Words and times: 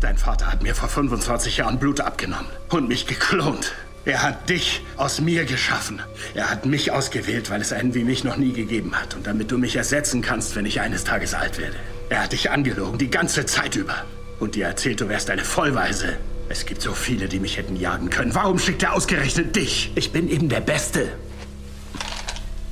Dein 0.00 0.16
Vater 0.16 0.46
hat 0.46 0.62
mir 0.62 0.76
vor 0.76 0.88
25 0.88 1.56
Jahren 1.56 1.80
Blut 1.80 2.00
abgenommen 2.00 2.46
und 2.68 2.88
mich 2.88 3.06
geklont. 3.06 3.72
Er 4.04 4.22
hat 4.22 4.48
dich 4.48 4.82
aus 4.96 5.20
mir 5.20 5.44
geschaffen. 5.44 6.00
Er 6.34 6.50
hat 6.50 6.66
mich 6.66 6.92
ausgewählt, 6.92 7.50
weil 7.50 7.60
es 7.60 7.72
einen 7.72 7.94
wie 7.94 8.04
mich 8.04 8.22
noch 8.22 8.36
nie 8.36 8.52
gegeben 8.52 8.94
hat. 8.94 9.16
Und 9.16 9.26
damit 9.26 9.50
du 9.50 9.58
mich 9.58 9.74
ersetzen 9.74 10.22
kannst, 10.22 10.54
wenn 10.54 10.66
ich 10.66 10.80
eines 10.80 11.02
Tages 11.02 11.34
alt 11.34 11.58
werde. 11.58 11.76
Er 12.10 12.22
hat 12.22 12.32
dich 12.32 12.50
angelogen, 12.50 12.96
die 12.96 13.10
ganze 13.10 13.44
Zeit 13.44 13.74
über. 13.74 14.04
Und 14.38 14.54
dir 14.54 14.66
erzählt, 14.66 15.00
du 15.00 15.08
wärst 15.08 15.30
eine 15.30 15.44
Vollweise. 15.44 16.16
Es 16.48 16.64
gibt 16.64 16.80
so 16.80 16.94
viele, 16.94 17.28
die 17.28 17.40
mich 17.40 17.56
hätten 17.56 17.74
jagen 17.74 18.08
können. 18.08 18.36
Warum 18.36 18.60
schickt 18.60 18.84
er 18.84 18.94
ausgerechnet 18.94 19.56
dich? 19.56 19.90
Ich 19.96 20.12
bin 20.12 20.28
eben 20.28 20.48
der 20.48 20.60
Beste. 20.60 21.08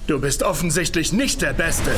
Du 0.07 0.21
bist 0.21 0.45
offensichtlich 0.45 1.13
nicht 1.13 1.43
der 1.43 1.53
Beste. 1.53 1.91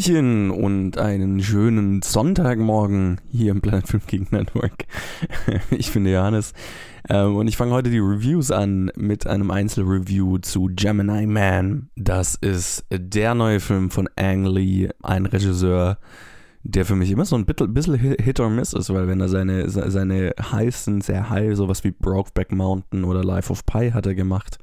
Hallöchen 0.00 0.50
und 0.50 0.96
einen 0.96 1.42
schönen 1.42 2.00
Sonntagmorgen 2.00 3.20
hier 3.30 3.50
im 3.50 3.60
Planet 3.60 3.86
Film 3.86 4.02
King 4.06 4.26
Network. 4.30 4.86
Ich 5.70 5.92
bin 5.92 6.04
der 6.04 6.14
Johannes 6.14 6.54
ähm, 7.08 7.36
und 7.36 7.48
ich 7.48 7.56
fange 7.58 7.72
heute 7.72 7.90
die 7.90 7.98
Reviews 7.98 8.50
an 8.50 8.90
mit 8.96 9.26
einem 9.26 9.50
Einzelreview 9.50 10.38
zu 10.38 10.70
Gemini 10.74 11.26
Man. 11.26 11.90
Das 11.96 12.34
ist 12.34 12.86
der 12.90 13.34
neue 13.34 13.60
Film 13.60 13.90
von 13.90 14.08
Ang 14.16 14.46
Lee, 14.46 14.88
ein 15.02 15.26
Regisseur, 15.26 15.98
der 16.62 16.86
für 16.86 16.96
mich 16.96 17.10
immer 17.10 17.26
so 17.26 17.36
ein 17.36 17.44
bisschen 17.44 17.96
Hit 17.96 18.40
or 18.40 18.48
Miss 18.48 18.72
ist, 18.72 18.88
weil 18.88 19.06
wenn 19.06 19.20
er 19.20 19.28
seine, 19.28 19.68
seine 19.68 20.32
sind 20.70 21.04
sehr 21.04 21.28
high, 21.28 21.54
sowas 21.54 21.84
wie 21.84 21.90
Brokeback 21.90 22.52
Mountain 22.52 23.04
oder 23.04 23.22
Life 23.22 23.52
of 23.52 23.66
Pi 23.66 23.90
hat 23.90 24.06
er 24.06 24.14
gemacht 24.14 24.58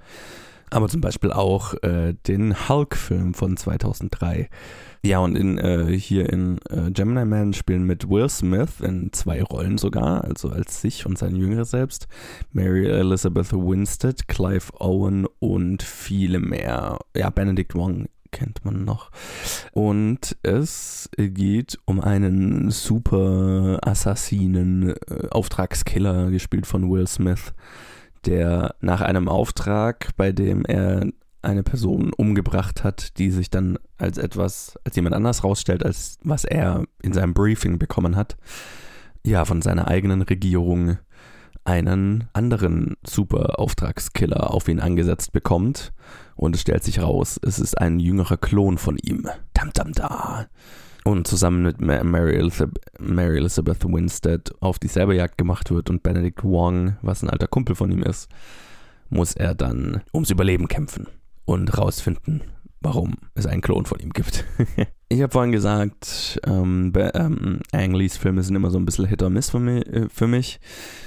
aber 0.70 0.90
zum 0.90 1.02
Beispiel 1.02 1.32
auch 1.32 1.74
äh, 1.84 2.14
den 2.28 2.68
Hulk-Film 2.68 3.34
von 3.34 3.58
2003. 3.58 4.50
Ja, 5.04 5.20
und 5.20 5.38
in, 5.38 5.58
äh, 5.58 5.98
hier 5.98 6.30
in 6.32 6.60
äh, 6.70 6.92
Gemini 6.92 7.26
Man 7.26 7.54
spielen 7.54 7.84
mit 7.84 8.10
Will 8.10 8.28
Smith 8.30 8.82
in 8.82 9.14
zwei 9.14 9.42
Rollen 9.42 9.78
sogar, 9.78 10.24
also 10.24 10.50
als 10.50 10.82
sich 10.82 11.06
und 11.06 11.18
sein 11.18 11.36
jüngeres 11.36 11.72
Selbst, 11.72 12.08
Mary 12.52 12.88
Elizabeth 12.88 13.54
Winstead, 13.54 14.28
Clive 14.28 14.74
Owen 14.80 15.26
und 15.40 15.84
viele 15.84 16.40
mehr. 16.40 17.00
Ja, 17.16 17.30
Benedict 17.30 17.76
Wong 17.76 18.08
kennt 18.32 18.66
man 18.66 18.84
noch. 18.84 19.12
Und 19.72 20.36
es 20.44 21.10
geht 21.16 21.80
um 21.86 22.02
einen 22.02 22.72
super 22.72 23.80
Assassinen, 23.84 24.90
äh, 24.90 25.28
Auftragskiller, 25.32 26.30
gespielt 26.32 26.68
von 26.68 26.90
Will 26.92 27.08
Smith 27.08 27.54
der 28.28 28.76
nach 28.82 29.02
einem 29.02 29.28
Auftrag, 29.28 30.10
bei 30.18 30.32
dem 30.32 30.66
er 30.66 31.08
eine 31.42 31.64
Person 31.64 32.12
umgebracht 32.14 32.84
hat, 32.84 33.18
die 33.18 33.32
sich 33.32 33.50
dann 33.50 33.80
als 33.98 34.18
etwas, 34.18 34.78
als 34.84 34.96
jemand 34.96 35.16
anders 35.16 35.44
rausstellt, 35.44 35.86
als 35.86 36.18
was 36.24 36.44
er 36.44 36.84
in 37.02 37.14
seinem 37.14 37.34
Briefing 37.34 37.80
bekommen 37.80 38.16
hat, 38.16 38.38
ja, 39.26 39.46
von 39.46 39.62
seiner 39.62 39.88
eigenen 39.88 40.22
Regierung 40.22 40.98
einen 41.64 42.28
anderen 42.34 42.96
super 43.06 43.60
Auftragskiller 43.60 44.54
auf 44.54 44.68
ihn 44.68 44.80
angesetzt 44.80 45.32
bekommt. 45.34 45.92
Und 46.36 46.56
es 46.56 46.62
stellt 46.62 46.84
sich 46.84 47.02
raus, 47.02 47.40
es 47.42 47.60
ist 47.60 47.78
ein 47.78 48.00
jüngerer 48.00 48.38
Klon 48.38 48.78
von 48.78 48.98
ihm. 48.98 49.28
Dam, 49.54 49.72
dam, 49.74 49.92
da 49.92 50.48
und 51.08 51.26
zusammen 51.26 51.64
mit 51.64 51.80
Mary 51.80 52.36
Elizabeth, 52.36 52.84
Mary 53.00 53.38
Elizabeth 53.38 53.86
Winstead 53.86 54.54
auf 54.60 54.78
dieselbe 54.78 55.16
Jagd 55.16 55.38
gemacht 55.38 55.72
wird 55.72 55.90
und 55.90 56.04
Benedict 56.04 56.44
Wong, 56.44 56.98
was 57.02 57.24
ein 57.24 57.30
alter 57.30 57.48
Kumpel 57.48 57.76
von 57.76 57.90
ihm 57.92 58.04
ist, 58.04 58.30
muss 59.10 59.34
er 59.34 59.56
dann 59.56 60.02
ums 60.14 60.32
Überleben 60.32 60.68
kämpfen 60.68 61.08
und 61.46 61.78
rausfinden, 61.78 62.42
warum 62.82 63.16
es 63.36 63.46
einen 63.46 63.62
Klon 63.62 63.86
von 63.86 64.00
ihm 64.00 64.12
gibt. 64.12 64.46
ich 65.10 65.22
habe 65.22 65.32
vorhin 65.32 65.52
gesagt, 65.52 66.40
ähm, 66.46 66.94
ähm, 66.96 67.60
Ang 67.72 67.96
Lees 67.96 68.18
Filme 68.18 68.44
sind 68.44 68.56
immer 68.56 68.70
so 68.70 68.78
ein 68.78 68.86
bisschen 68.86 69.06
Hit 69.06 69.24
or 69.24 69.30
Miss 69.30 69.50
für 69.50 69.60
mich. 69.60 69.88
Äh, 69.88 70.10
für 70.10 70.28
mich. 70.28 70.60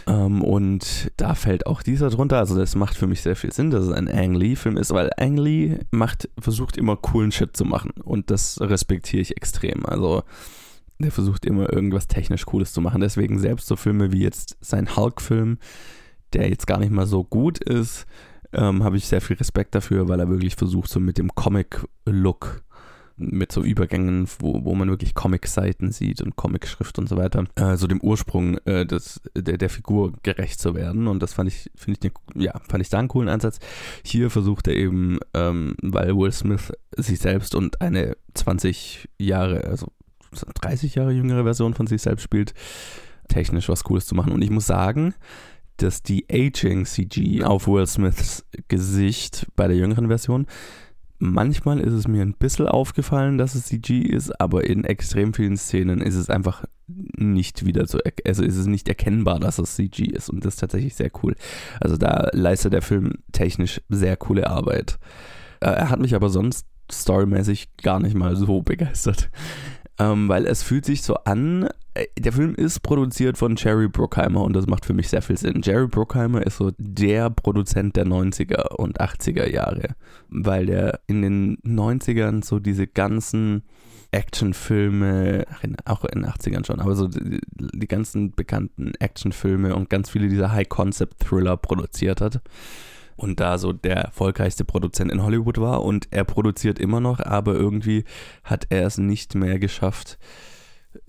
Ähm, 0.07 0.43
und 0.43 1.13
da 1.17 1.35
fällt 1.35 1.67
auch 1.67 1.83
dieser 1.83 2.11
drunter. 2.11 2.39
Also 2.39 2.57
das 2.57 2.75
macht 2.75 2.97
für 2.97 3.07
mich 3.07 3.23
sehr 3.23 3.37
viel 3.37 3.53
Sinn, 3.53 3.71
dass 3.71 3.85
es 3.85 3.93
ein 3.93 4.09
Ang 4.09 4.35
Lee-Film 4.35 4.77
ist, 4.77 4.93
weil 4.93 5.11
Ang 5.17 5.37
Lee 5.37 5.79
macht, 5.91 6.29
versucht 6.39 6.77
immer 6.77 6.97
coolen 6.97 7.33
Shit 7.33 7.57
zu 7.57 7.65
machen. 7.65 7.93
Und 8.03 8.31
das 8.31 8.61
respektiere 8.61 9.23
ich 9.23 9.37
extrem. 9.37 9.87
Also 9.87 10.23
der 10.99 11.13
versucht 11.13 11.47
immer 11.47 11.73
irgendwas 11.73 12.09
technisch 12.09 12.45
Cooles 12.47 12.73
zu 12.73 12.81
machen. 12.81 13.01
Deswegen 13.01 13.39
selbst 13.39 13.67
so 13.67 13.77
Filme 13.77 14.13
wie 14.13 14.23
jetzt 14.23 14.57
sein 14.61 14.97
Hulk-Film, 14.97 15.59
der 16.33 16.49
jetzt 16.49 16.67
gar 16.67 16.79
nicht 16.79 16.93
mal 16.93 17.07
so 17.07 17.25
gut 17.25 17.59
ist, 17.59 18.07
ähm, 18.53 18.83
habe 18.85 18.97
ich 18.97 19.07
sehr 19.07 19.21
viel 19.21 19.37
Respekt 19.37 19.75
dafür, 19.75 20.09
weil 20.09 20.21
er 20.21 20.29
wirklich 20.29 20.57
versucht, 20.57 20.91
so 20.91 21.01
mit 21.01 21.19
dem 21.19 21.35
Comic-Look, 21.35 22.63
mit 23.17 23.53
so 23.53 23.63
Übergängen, 23.63 24.27
wo, 24.39 24.65
wo 24.65 24.75
man 24.75 24.89
wirklich 24.89 25.15
Comic-Seiten 25.15 25.93
sieht 25.93 26.23
und 26.23 26.37
Comic-Schrift 26.37 26.99
und 26.99 27.09
so 27.09 27.17
weiter, 27.17 27.45
äh, 27.57 27.77
so 27.77 27.87
dem 27.87 28.01
Ursprung 28.01 28.57
äh, 28.65 28.87
des, 28.87 29.21
der, 29.37 29.59
der 29.59 29.69
Figur 29.69 30.15
gerecht 30.23 30.59
zu 30.59 30.75
werden. 30.75 31.07
Und 31.07 31.23
das 31.23 31.35
fand 31.35 31.49
ich, 31.49 31.71
finde 31.77 31.99
ich, 32.03 32.13
ne, 32.35 32.45
ja, 32.45 32.59
fand 32.69 32.83
ich 32.83 32.89
da 32.89 32.99
einen 32.99 33.09
coolen 33.09 33.29
Ansatz. 33.29 33.59
Hier 34.05 34.31
versucht 34.31 34.69
er 34.69 34.77
eben, 34.77 35.19
ähm, 35.35 35.77
weil 35.83 36.17
Will 36.17 36.33
Smith 36.33 36.73
sich 36.97 37.19
selbst 37.19 37.55
und 37.55 37.81
eine 37.83 38.17
20 38.35 39.09
Jahre, 39.19 39.65
also 39.65 39.89
30 40.63 40.95
Jahre 40.95 41.13
jüngere 41.13 41.45
Version 41.45 41.75
von 41.75 41.87
sich 41.87 42.01
selbst 42.03 42.23
spielt, 42.23 42.55
technisch 43.29 43.69
was 43.69 43.85
Cooles 43.85 44.07
zu 44.07 44.15
machen. 44.15 44.33
Und 44.33 44.43
ich 44.43 44.51
muss 44.51 44.67
sagen, 44.67 45.15
dass 45.83 46.03
die 46.03 46.27
Aging 46.31 46.85
CG 46.87 47.43
auf 47.43 47.67
Will 47.67 47.87
Smiths 47.87 48.45
Gesicht 48.69 49.47
bei 49.57 49.69
der 49.69 49.77
jüngeren 49.77 50.09
Version 50.09 50.47
manchmal 51.21 51.81
ist 51.81 51.93
es 51.93 52.09
mir 52.09 52.23
ein 52.23 52.35
bisschen 52.35 52.67
aufgefallen, 52.67 53.39
dass 53.39 53.55
es 53.55 53.67
CG 53.67 54.01
ist, 54.01 54.41
aber 54.41 54.65
in 54.65 54.85
extrem 54.85 55.35
vielen 55.35 55.57
Szenen 55.57 56.01
ist 56.01 56.17
es 56.17 56.31
einfach 56.31 56.65
nicht 56.89 57.65
wieder 57.65 57.87
so, 57.87 57.99
also 58.27 58.43
ist 58.43 58.57
es 58.57 58.67
nicht 58.67 58.89
erkennbar, 58.89 59.39
dass 59.39 59.59
es 59.59 59.77
CG 59.77 60.05
ist 60.07 60.31
und 60.31 60.45
das 60.45 60.55
ist 60.55 60.61
tatsächlich 60.61 60.95
sehr 60.97 61.11
cool. 61.23 61.37
Also 61.79 61.97
da 61.97 62.31
leistet 62.33 62.73
der 62.73 62.83
Film 62.83 63.19
technisch 63.33 63.81
sehr 63.89 64.17
coole 64.17 64.49
Arbeit. 64.49 64.99
Äh, 65.61 65.67
er 65.67 65.91
hat 65.91 66.01
mich 66.01 66.15
aber 66.15 66.31
sonst 66.31 66.67
storymäßig 66.91 67.77
gar 67.77 68.01
nicht 68.01 68.17
mal 68.17 68.35
so 68.35 68.63
begeistert 68.63 69.31
ähm, 70.01 70.29
weil 70.31 70.47
es 70.47 70.63
fühlt 70.63 70.87
sich 70.87 71.03
so 71.03 71.15
an, 71.25 71.69
äh, 71.93 72.07
der 72.19 72.33
Film 72.33 72.55
ist 72.55 72.81
produziert 72.81 73.37
von 73.37 73.57
Jerry 73.57 73.87
Bruckheimer 73.87 74.43
und 74.43 74.55
das 74.55 74.67
macht 74.67 74.87
für 74.87 74.95
mich 74.95 75.09
sehr 75.09 75.21
viel 75.21 75.37
Sinn. 75.37 75.61
Jerry 75.63 75.89
Bruckheimer 75.89 76.45
ist 76.45 76.57
so 76.57 76.73
der 76.79 77.29
Produzent 77.29 77.97
der 77.97 78.07
90er 78.07 78.77
und 78.77 78.99
80er 78.99 79.47
Jahre, 79.47 79.95
weil 80.31 80.67
der 80.67 81.01
in 81.07 81.21
den 81.21 81.59
90ern 81.59 82.43
so 82.43 82.59
diese 82.61 82.87
ganzen 82.87 83.63
Actionfilme, 84.11 85.45
auch 85.85 86.05
in 86.07 86.23
den 86.23 86.31
80ern 86.31 86.67
schon, 86.67 86.81
aber 86.81 86.97
so 86.97 87.07
die, 87.07 87.41
die 87.53 87.87
ganzen 87.87 88.33
bekannten 88.33 88.93
Actionfilme 88.99 89.77
und 89.77 89.91
ganz 89.91 90.09
viele 90.09 90.29
dieser 90.29 90.51
High-Concept-Thriller 90.51 91.59
produziert 91.59 92.23
hat 92.23 92.41
und 93.21 93.39
da 93.39 93.59
so 93.59 93.73
der 93.73 93.97
erfolgreichste 93.97 94.65
Produzent 94.65 95.13
in 95.13 95.23
Hollywood 95.23 95.59
war 95.59 95.83
und 95.83 96.09
er 96.11 96.25
produziert 96.25 96.79
immer 96.79 97.01
noch, 97.01 97.21
aber 97.21 97.55
irgendwie 97.55 98.05
hat 98.45 98.67
er 98.71 98.87
es 98.87 98.99
nicht 98.99 99.35
mehr 99.35 99.59
geschafft, 99.59 100.19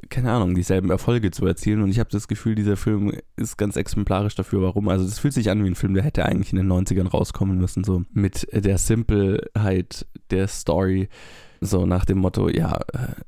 keine 0.09 0.31
Ahnung, 0.31 0.53
dieselben 0.53 0.91
Erfolge 0.91 1.31
zu 1.31 1.45
erzielen 1.45 1.81
und 1.81 1.89
ich 1.89 1.99
habe 1.99 2.09
das 2.11 2.27
Gefühl, 2.27 2.53
dieser 2.53 2.77
Film 2.77 3.13
ist 3.37 3.57
ganz 3.57 3.77
exemplarisch 3.77 4.35
dafür, 4.35 4.61
warum. 4.61 4.89
Also 4.89 5.05
es 5.05 5.19
fühlt 5.19 5.33
sich 5.33 5.49
an 5.49 5.63
wie 5.63 5.69
ein 5.69 5.75
Film, 5.75 5.93
der 5.93 6.03
hätte 6.03 6.25
eigentlich 6.25 6.51
in 6.51 6.57
den 6.57 6.71
90ern 6.71 7.07
rauskommen 7.07 7.57
müssen, 7.57 7.83
so 7.83 8.03
mit 8.11 8.47
der 8.53 8.77
Simpelheit 8.77 10.05
der 10.29 10.47
Story, 10.47 11.09
so 11.61 11.85
nach 11.85 12.05
dem 12.05 12.19
Motto, 12.19 12.49
ja, 12.49 12.79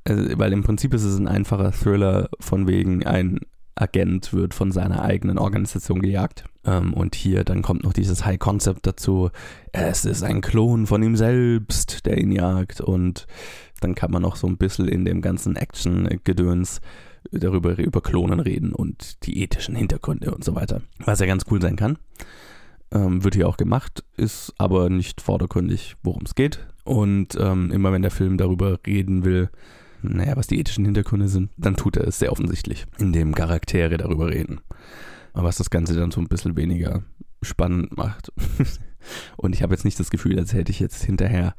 äh, 0.03 0.37
weil 0.37 0.53
im 0.53 0.63
Prinzip 0.63 0.93
ist 0.93 1.03
es 1.03 1.17
ein 1.17 1.27
einfacher 1.27 1.71
Thriller 1.71 2.29
von 2.39 2.67
wegen 2.67 3.05
ein 3.05 3.39
Agent 3.75 4.33
wird 4.33 4.53
von 4.53 4.71
seiner 4.71 5.01
eigenen 5.03 5.37
Organisation 5.37 6.01
gejagt. 6.01 6.45
Ähm, 6.65 6.93
und 6.93 7.15
hier 7.15 7.43
dann 7.43 7.61
kommt 7.61 7.83
noch 7.83 7.93
dieses 7.93 8.25
High 8.25 8.39
Concept 8.39 8.85
dazu. 8.85 9.29
Es 9.71 10.05
ist 10.05 10.23
ein 10.23 10.41
Klon 10.41 10.87
von 10.87 11.01
ihm 11.03 11.15
selbst, 11.15 12.05
der 12.05 12.17
ihn 12.17 12.31
jagt. 12.31 12.81
Und 12.81 13.27
dann 13.81 13.95
kann 13.95 14.11
man 14.11 14.21
noch 14.21 14.35
so 14.35 14.47
ein 14.47 14.57
bisschen 14.57 14.87
in 14.87 15.05
dem 15.05 15.21
ganzen 15.21 15.55
Action-Gedöns 15.55 16.81
darüber 17.31 17.77
über 17.77 18.01
Klonen 18.01 18.39
reden 18.39 18.73
und 18.73 19.25
die 19.25 19.41
ethischen 19.41 19.75
Hintergründe 19.75 20.31
und 20.33 20.43
so 20.43 20.55
weiter. 20.55 20.81
Was 20.99 21.19
ja 21.19 21.25
ganz 21.25 21.45
cool 21.49 21.61
sein 21.61 21.75
kann. 21.75 21.97
Ähm, 22.91 23.23
wird 23.23 23.35
hier 23.35 23.47
auch 23.47 23.57
gemacht, 23.57 24.03
ist 24.17 24.53
aber 24.57 24.89
nicht 24.89 25.21
vordergründig, 25.21 25.95
worum 26.03 26.23
es 26.25 26.35
geht. 26.35 26.59
Und 26.83 27.35
ähm, 27.39 27.71
immer 27.71 27.91
wenn 27.91 28.01
der 28.01 28.11
Film 28.11 28.37
darüber 28.37 28.79
reden 28.85 29.25
will, 29.25 29.49
naja, 30.03 30.35
was 30.35 30.47
die 30.47 30.59
ethischen 30.59 30.85
Hintergründe 30.85 31.27
sind, 31.27 31.49
dann 31.57 31.75
tut 31.75 31.97
er 31.97 32.07
es 32.07 32.19
sehr 32.19 32.31
offensichtlich, 32.31 32.85
indem 32.97 33.33
Charaktere 33.33 33.97
darüber 33.97 34.29
reden. 34.29 34.61
Aber 35.33 35.47
was 35.47 35.57
das 35.57 35.69
Ganze 35.69 35.95
dann 35.95 36.11
so 36.11 36.21
ein 36.21 36.27
bisschen 36.27 36.55
weniger 36.55 37.03
spannend 37.41 37.97
macht. 37.97 38.31
Und 39.37 39.53
ich 39.53 39.63
habe 39.63 39.73
jetzt 39.73 39.83
nicht 39.83 39.99
das 39.99 40.11
Gefühl, 40.11 40.39
als 40.39 40.53
hätte 40.53 40.71
ich 40.71 40.79
jetzt 40.79 41.03
hinterher 41.03 41.55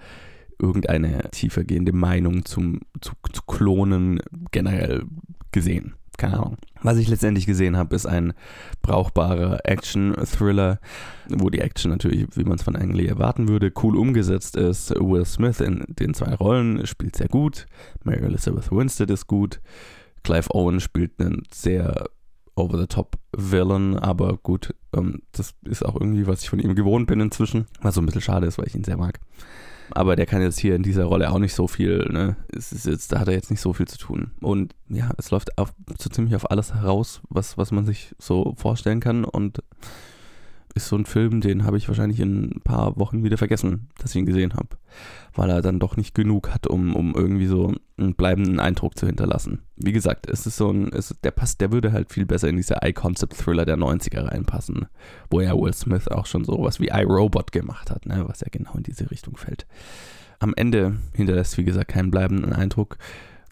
irgendeine 0.58 1.30
tiefergehende 1.30 1.92
Meinung 1.92 2.44
zum, 2.44 2.80
zu, 3.00 3.12
zu 3.32 3.42
Klonen 3.42 4.20
generell 4.52 5.04
gesehen. 5.52 5.94
Keine 6.16 6.34
Ahnung. 6.34 6.56
Was 6.82 6.98
ich 6.98 7.08
letztendlich 7.08 7.46
gesehen 7.46 7.76
habe, 7.76 7.96
ist 7.96 8.06
ein 8.06 8.34
brauchbarer 8.82 9.60
Action-Thriller, 9.64 10.78
wo 11.28 11.50
die 11.50 11.60
Action 11.60 11.90
natürlich, 11.90 12.26
wie 12.36 12.44
man 12.44 12.56
es 12.56 12.62
von 12.62 12.76
Ang 12.76 12.92
Lee 12.92 13.06
erwarten 13.06 13.48
würde, 13.48 13.72
cool 13.82 13.96
umgesetzt 13.96 14.56
ist. 14.56 14.90
Will 14.90 15.24
Smith 15.24 15.60
in 15.60 15.84
den 15.88 16.14
zwei 16.14 16.34
Rollen 16.34 16.86
spielt 16.86 17.16
sehr 17.16 17.28
gut. 17.28 17.66
Mary 18.04 18.24
Elizabeth 18.24 18.70
Winstead 18.70 19.10
ist 19.10 19.26
gut. 19.26 19.60
Clive 20.22 20.54
Owen 20.54 20.80
spielt 20.80 21.20
einen 21.20 21.42
sehr 21.52 22.08
over-the-top-Villain, 22.56 23.98
aber 23.98 24.38
gut, 24.38 24.74
ähm, 24.94 25.22
das 25.32 25.54
ist 25.64 25.84
auch 25.84 25.94
irgendwie, 25.94 26.26
was 26.26 26.42
ich 26.42 26.50
von 26.50 26.60
ihm 26.60 26.74
gewohnt 26.74 27.06
bin 27.06 27.20
inzwischen. 27.20 27.66
Was 27.80 27.96
so 27.96 28.00
ein 28.00 28.06
bisschen 28.06 28.20
schade 28.20 28.46
ist, 28.46 28.58
weil 28.58 28.66
ich 28.66 28.74
ihn 28.74 28.84
sehr 28.84 28.96
mag. 28.96 29.18
Aber 29.90 30.16
der 30.16 30.26
kann 30.26 30.42
jetzt 30.42 30.58
hier 30.58 30.74
in 30.74 30.82
dieser 30.82 31.04
Rolle 31.04 31.30
auch 31.30 31.38
nicht 31.38 31.54
so 31.54 31.68
viel, 31.68 32.08
ne? 32.10 32.36
Es 32.54 32.72
ist 32.72 32.86
jetzt, 32.86 33.12
da 33.12 33.20
hat 33.20 33.28
er 33.28 33.34
jetzt 33.34 33.50
nicht 33.50 33.60
so 33.60 33.72
viel 33.72 33.86
zu 33.86 33.98
tun. 33.98 34.30
Und 34.40 34.74
ja, 34.88 35.10
es 35.18 35.30
läuft 35.30 35.58
auf, 35.58 35.74
so 35.98 36.08
ziemlich 36.10 36.34
auf 36.36 36.50
alles 36.50 36.74
heraus, 36.74 37.20
was, 37.28 37.58
was 37.58 37.70
man 37.70 37.84
sich 37.84 38.14
so 38.18 38.54
vorstellen 38.56 39.00
kann. 39.00 39.24
Und 39.24 39.62
ist 40.74 40.88
so 40.88 40.96
ein 40.96 41.06
Film, 41.06 41.40
den 41.40 41.64
habe 41.64 41.76
ich 41.76 41.86
wahrscheinlich 41.86 42.18
in 42.18 42.56
ein 42.56 42.60
paar 42.62 42.96
Wochen 42.98 43.22
wieder 43.22 43.38
vergessen, 43.38 43.88
dass 43.98 44.10
ich 44.10 44.16
ihn 44.16 44.26
gesehen 44.26 44.54
habe. 44.54 44.76
Weil 45.32 45.50
er 45.50 45.62
dann 45.62 45.78
doch 45.78 45.96
nicht 45.96 46.14
genug 46.14 46.50
hat, 46.50 46.66
um, 46.66 46.96
um 46.96 47.14
irgendwie 47.14 47.46
so 47.46 47.72
einen 47.96 48.14
bleibenden 48.14 48.58
Eindruck 48.58 48.98
zu 48.98 49.06
hinterlassen. 49.06 49.60
Wie 49.76 49.92
gesagt, 49.92 50.28
es 50.28 50.46
ist 50.46 50.56
so 50.56 50.70
ein, 50.70 50.92
es, 50.92 51.14
der 51.22 51.30
passt, 51.30 51.60
der 51.60 51.70
würde 51.70 51.92
halt 51.92 52.12
viel 52.12 52.26
besser 52.26 52.48
in 52.48 52.56
diese 52.56 52.82
Eye-Concept-Thriller 52.82 53.64
der 53.64 53.76
90er 53.76 54.26
reinpassen, 54.26 54.86
wo 55.30 55.40
ja 55.40 55.54
Will 55.54 55.72
Smith 55.72 56.08
auch 56.08 56.26
schon 56.26 56.44
so 56.44 56.62
was 56.62 56.80
wie 56.80 56.88
iRobot 56.88 57.52
gemacht 57.52 57.90
hat, 57.90 58.06
ne, 58.06 58.24
was 58.26 58.40
ja 58.40 58.48
genau 58.50 58.72
in 58.74 58.82
diese 58.82 59.10
Richtung 59.10 59.36
fällt. 59.36 59.66
Am 60.40 60.54
Ende 60.56 60.96
hinterlässt, 61.14 61.56
wie 61.56 61.64
gesagt, 61.64 61.88
keinen 61.88 62.10
bleibenden 62.10 62.52
Eindruck. 62.52 62.98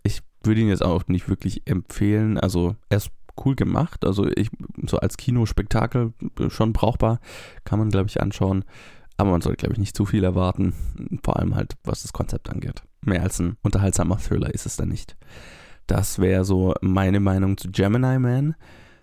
Ich 0.03 0.23
würde 0.43 0.61
ihn 0.61 0.69
jetzt 0.69 0.85
auch 0.85 1.07
nicht 1.07 1.29
wirklich 1.29 1.63
empfehlen. 1.67 2.37
Also 2.37 2.75
er 2.89 2.97
ist 2.97 3.11
cool 3.45 3.55
gemacht. 3.55 4.05
Also 4.05 4.27
ich, 4.29 4.51
so 4.87 4.99
als 4.99 5.17
Kinospektakel 5.17 6.13
schon 6.49 6.73
brauchbar. 6.73 7.21
Kann 7.65 7.79
man, 7.79 7.91
glaube 7.91 8.09
ich, 8.09 8.21
anschauen. 8.21 8.65
Aber 9.17 9.31
man 9.31 9.41
sollte, 9.41 9.59
glaube 9.59 9.75
ich, 9.75 9.79
nicht 9.79 9.97
zu 9.97 10.07
viel 10.07 10.25
erwarten. 10.25 10.75
Vor 11.23 11.39
allem 11.39 11.55
halt, 11.55 11.75
was 11.85 12.03
das 12.03 12.13
Konzept 12.13 12.51
angeht. 12.51 12.83
Mehr 13.05 13.23
als 13.23 13.39
ein 13.41 13.57
unterhaltsamer 13.63 14.19
Thriller 14.19 14.53
ist 14.55 14.67
es 14.67 14.77
dann 14.77 14.89
nicht. 14.89 15.17
Das 15.87 16.19
wäre 16.19 16.45
so 16.45 16.75
meine 16.81 17.21
Meinung 17.21 17.57
zu 17.57 17.71
Gemini 17.71 18.19
Man. 18.19 18.55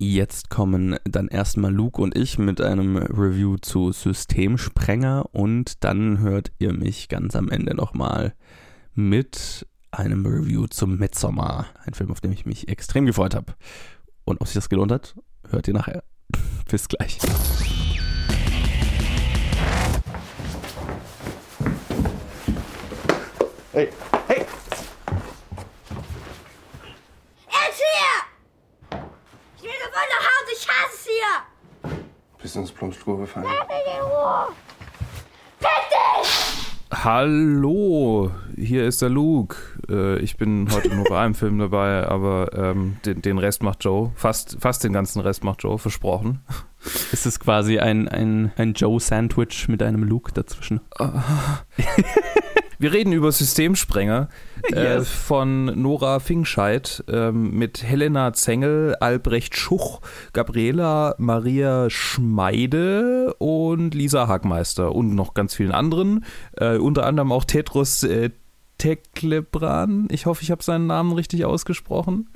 Jetzt 0.01 0.49
kommen 0.49 0.95
dann 1.03 1.27
erstmal 1.27 1.73
Luke 1.73 2.01
und 2.01 2.17
ich 2.17 2.39
mit 2.39 2.61
einem 2.61 2.95
Review 2.95 3.57
zu 3.57 3.91
Systemsprenger 3.91 5.25
und 5.33 5.83
dann 5.83 6.19
hört 6.19 6.53
ihr 6.57 6.71
mich 6.71 7.09
ganz 7.09 7.35
am 7.35 7.49
Ende 7.49 7.75
nochmal 7.75 8.33
mit 8.95 9.67
einem 9.91 10.25
Review 10.25 10.67
zum 10.67 10.97
Midsommar. 10.97 11.65
Ein 11.83 11.93
Film, 11.95 12.11
auf 12.11 12.21
den 12.21 12.31
ich 12.31 12.45
mich 12.45 12.69
extrem 12.69 13.05
gefreut 13.05 13.35
habe. 13.35 13.55
Und 14.29 14.39
ob 14.41 14.47
sich 14.47 14.53
das 14.53 14.69
gelohnt 14.69 14.91
hat, 14.91 15.15
hört 15.49 15.67
ihr 15.67 15.73
nachher. 15.73 16.03
Bis 16.69 16.87
gleich. 16.87 17.17
Hey, 23.71 23.89
hey! 24.27 24.45
Er 27.47 27.69
ist 27.69 27.81
hier! 27.81 28.99
Ich 29.57 29.63
will 29.63 29.71
sofort 29.83 30.09
nach 30.11 30.25
Hause, 30.27 30.51
ich 30.53 30.67
hasse 30.67 30.93
es 30.93 31.07
hier! 31.07 31.97
Bist 32.39 32.55
ins 32.55 32.71
Plumpstroh 32.71 33.17
gefallen? 33.17 33.47
Lass 33.47 33.67
mich 33.67 33.95
in 33.95 34.01
Ruhe! 34.03 34.53
Fick 35.57 35.89
dich! 35.89 37.03
Hallo, 37.03 38.31
hier 38.59 38.85
ist 38.85 39.01
der 39.01 39.09
Luke. 39.09 39.55
Äh, 39.89 40.19
ich 40.19 40.37
bin 40.37 40.67
heute 40.71 40.93
nur 40.93 41.05
bei 41.05 41.19
einem 41.19 41.35
Film 41.35 41.59
dabei, 41.59 42.07
aber 42.07 42.51
ähm, 42.53 42.97
den, 43.05 43.21
den, 43.21 43.37
Rest 43.37 43.63
macht 43.63 43.83
Joe. 43.83 44.11
Fast, 44.15 44.57
fast 44.59 44.83
den 44.83 44.93
ganzen 44.93 45.21
Rest 45.21 45.43
macht 45.43 45.63
Joe, 45.63 45.77
versprochen. 45.77 46.41
Ist 47.11 47.25
es 47.25 47.39
quasi 47.39 47.79
ein, 47.79 48.07
ein, 48.07 48.51
ein 48.55 48.73
Joe-Sandwich 48.73 49.67
mit 49.67 49.83
einem 49.83 50.03
Luke 50.03 50.31
dazwischen? 50.33 50.81
Wir 52.81 52.93
reden 52.93 53.11
über 53.11 53.29
Systemsprenger 53.29 54.29
äh, 54.71 54.95
yes. 54.95 55.09
von 55.09 55.65
Nora 55.65 56.21
Fingscheid 56.21 57.03
äh, 57.09 57.29
mit 57.29 57.83
Helena 57.83 58.31
Zengel, 58.31 58.95
Albrecht 59.01 59.57
Schuch, 59.57 59.99
Gabriela 60.31 61.13
Maria 61.17 61.89
Schmeide 61.89 63.33
und 63.37 63.93
Lisa 63.93 64.29
Hagmeister 64.29 64.95
und 64.95 65.13
noch 65.13 65.33
ganz 65.33 65.55
vielen 65.55 65.73
anderen. 65.73 66.23
Äh, 66.55 66.77
unter 66.77 67.05
anderem 67.05 67.33
auch 67.33 67.43
Tetros 67.43 68.03
äh, 68.03 68.29
Teklebran, 68.79 70.07
ich 70.09 70.25
hoffe, 70.25 70.41
ich 70.41 70.49
habe 70.49 70.63
seinen 70.63 70.87
Namen 70.87 71.11
richtig 71.11 71.45
ausgesprochen, 71.45 72.29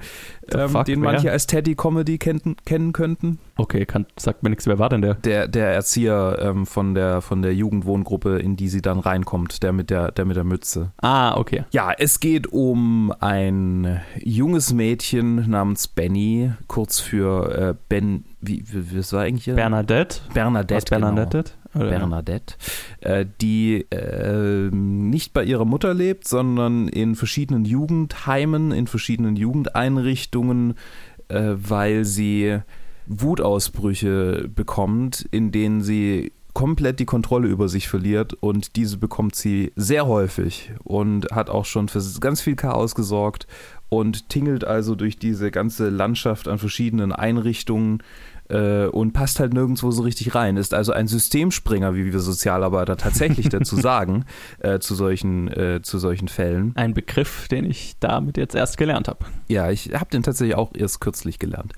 ähm, 0.54 0.70
fuck, 0.70 0.86
den 0.86 1.00
manche 1.00 1.26
wer? 1.26 1.32
als 1.32 1.48
Teddy 1.48 1.74
Comedy 1.74 2.20
kennen, 2.20 2.58
kennen 2.66 2.94
könnten. 2.94 3.40
Okay, 3.56 3.86
kann, 3.86 4.06
sagt 4.18 4.44
mir 4.44 4.50
nichts, 4.50 4.68
wer 4.68 4.78
war 4.78 4.90
denn 4.90 5.02
der? 5.02 5.16
Der, 5.16 5.48
der 5.48 5.74
Erzieher 5.74 6.38
ähm, 6.42 6.66
von, 6.66 6.94
der, 6.94 7.22
von 7.22 7.42
der 7.42 7.56
Jugendwohngruppe, 7.56 8.40
in 8.40 8.58
die 8.58 8.68
sie 8.68 8.82
dann 8.82 9.00
reinkommt, 9.00 9.64
der 9.64 9.72
mit 9.72 9.90
der, 9.90 10.12
der 10.12 10.26
mit 10.26 10.36
der 10.36 10.44
Mütze. 10.44 10.92
Ah, 11.02 11.38
okay. 11.38 11.64
Ja, 11.72 11.94
es 11.98 12.20
geht 12.20 12.48
um 12.48 13.14
ein 13.20 14.02
junges 14.20 14.74
Mädchen 14.74 15.50
namens 15.50 15.88
Benny, 15.88 16.52
kurz 16.68 17.00
für 17.00 17.70
äh, 17.70 17.76
Ben, 17.88 18.26
wie, 18.42 18.66
wie, 18.68 19.00
was 19.00 19.14
war 19.14 19.22
eigentlich? 19.22 19.56
Bernadette. 19.56 20.20
Bernadette. 20.34 20.76
Was 20.76 20.86
Bernadette? 20.86 21.44
Genau. 21.44 21.63
Bernadette, 21.74 22.56
äh, 23.02 23.26
die 23.42 23.86
äh, 23.92 24.70
nicht 24.72 25.34
bei 25.34 25.44
ihrer 25.44 25.66
Mutter 25.66 25.94
lebt, 25.94 26.28
sondern 26.28 26.88
in 26.88 27.16
verschiedenen 27.16 27.66
Jugendheimen, 27.66 28.72
in 28.72 28.88
verschiedenen 28.88 29.36
Jugendeinrichtungen, 29.36 30.76
äh, 31.30 31.54
weil 31.56 32.06
sie 32.06 32.60
Wutausbrüche 33.08 34.50
bekommt, 34.54 35.28
in 35.32 35.52
denen 35.52 35.82
sie 35.82 36.32
komplett 36.54 37.00
die 37.00 37.06
Kontrolle 37.06 37.48
über 37.48 37.68
sich 37.68 37.88
verliert 37.88 38.34
und 38.34 38.76
diese 38.76 38.98
bekommt 38.98 39.36
sie 39.36 39.72
sehr 39.76 40.06
häufig 40.06 40.72
und 40.84 41.32
hat 41.32 41.50
auch 41.50 41.66
schon 41.66 41.90
für 41.90 42.02
ganz 42.20 42.42
viel 42.42 42.56
Chaos 42.56 42.94
gesorgt 42.94 43.48
und 43.90 44.30
tingelt 44.30 44.64
also 44.64 44.96
durch 44.96 45.18
diese 45.18 45.52
ganze 45.52 45.90
Landschaft 45.90 46.48
an 46.48 46.60
verschiedenen 46.60 47.12
Einrichtungen 47.12 48.04
äh, 48.54 48.86
und 48.86 49.14
passt 49.14 49.40
halt 49.40 49.54
nirgendwo 49.54 49.92
so 49.92 50.04
richtig 50.04 50.36
rein. 50.36 50.58
Ist 50.58 50.74
also 50.74 50.94
ein 50.94 51.08
Systemspringer, 51.08 51.96
wie 51.96 52.12
wir 52.12 52.20
Sozialarbeiter 52.20 52.98
tatsächlich 52.98 53.50
dazu 53.50 53.76
sagen, 53.82 54.26
äh, 54.60 54.80
zu, 54.80 54.96
solchen, 54.96 55.48
äh, 55.48 55.82
zu 55.82 55.98
solchen 55.98 56.28
Fällen. 56.28 56.72
Ein 56.76 56.94
Begriff, 56.94 57.48
den 57.48 57.66
ich 57.66 57.96
damit 58.00 58.38
jetzt 58.38 58.56
erst 58.56 58.78
gelernt 58.78 59.08
habe. 59.08 59.26
Ja, 59.48 59.72
ich 59.72 59.94
habe 59.94 60.10
den 60.12 60.24
tatsächlich 60.24 60.56
auch 60.56 60.72
erst 60.76 61.02
kürzlich 61.02 61.40
gelernt. 61.40 61.74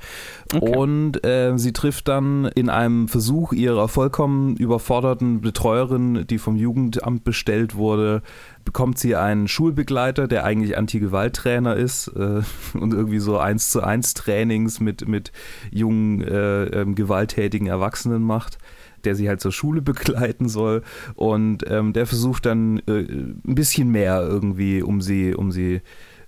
Okay. 0.53 0.77
Und 0.77 1.25
äh, 1.25 1.53
sie 1.57 1.73
trifft 1.73 2.07
dann 2.09 2.45
in 2.45 2.69
einem 2.69 3.07
Versuch 3.07 3.53
ihrer 3.53 3.87
vollkommen 3.87 4.57
überforderten 4.57 5.41
Betreuerin, 5.41 6.27
die 6.27 6.37
vom 6.37 6.57
Jugendamt 6.57 7.23
bestellt 7.23 7.75
wurde, 7.75 8.21
bekommt 8.65 8.99
sie 8.99 9.15
einen 9.15 9.47
Schulbegleiter, 9.47 10.27
der 10.27 10.43
eigentlich 10.43 10.77
Anti-Gewalt-Trainer 10.77 11.75
ist 11.75 12.07
äh, 12.09 12.41
und 12.73 12.93
irgendwie 12.93 13.19
so 13.19 13.37
eins 13.37 13.69
zu 13.69 13.81
eins 13.81 14.13
Trainings 14.13 14.79
mit, 14.79 15.07
mit 15.07 15.31
jungen, 15.71 16.21
äh, 16.21 16.65
ähm, 16.65 16.95
gewalttätigen 16.95 17.67
Erwachsenen 17.67 18.23
macht 18.23 18.57
der 19.03 19.13
sie 19.13 19.29
halt 19.29 19.39
zur 19.39 19.51
Schule 19.51 19.81
begleiten 19.83 20.49
soll 20.49 20.81
und 21.13 21.63
ähm, 21.69 21.93
der 21.93 22.07
versucht 22.07 22.47
dann 22.47 22.79
äh, 22.87 23.01
ein 23.01 23.41
bisschen 23.43 23.89
mehr 23.89 24.19
irgendwie, 24.21 24.81
um 24.81 24.99
sie, 24.99 25.35
um 25.35 25.51
sie 25.51 25.81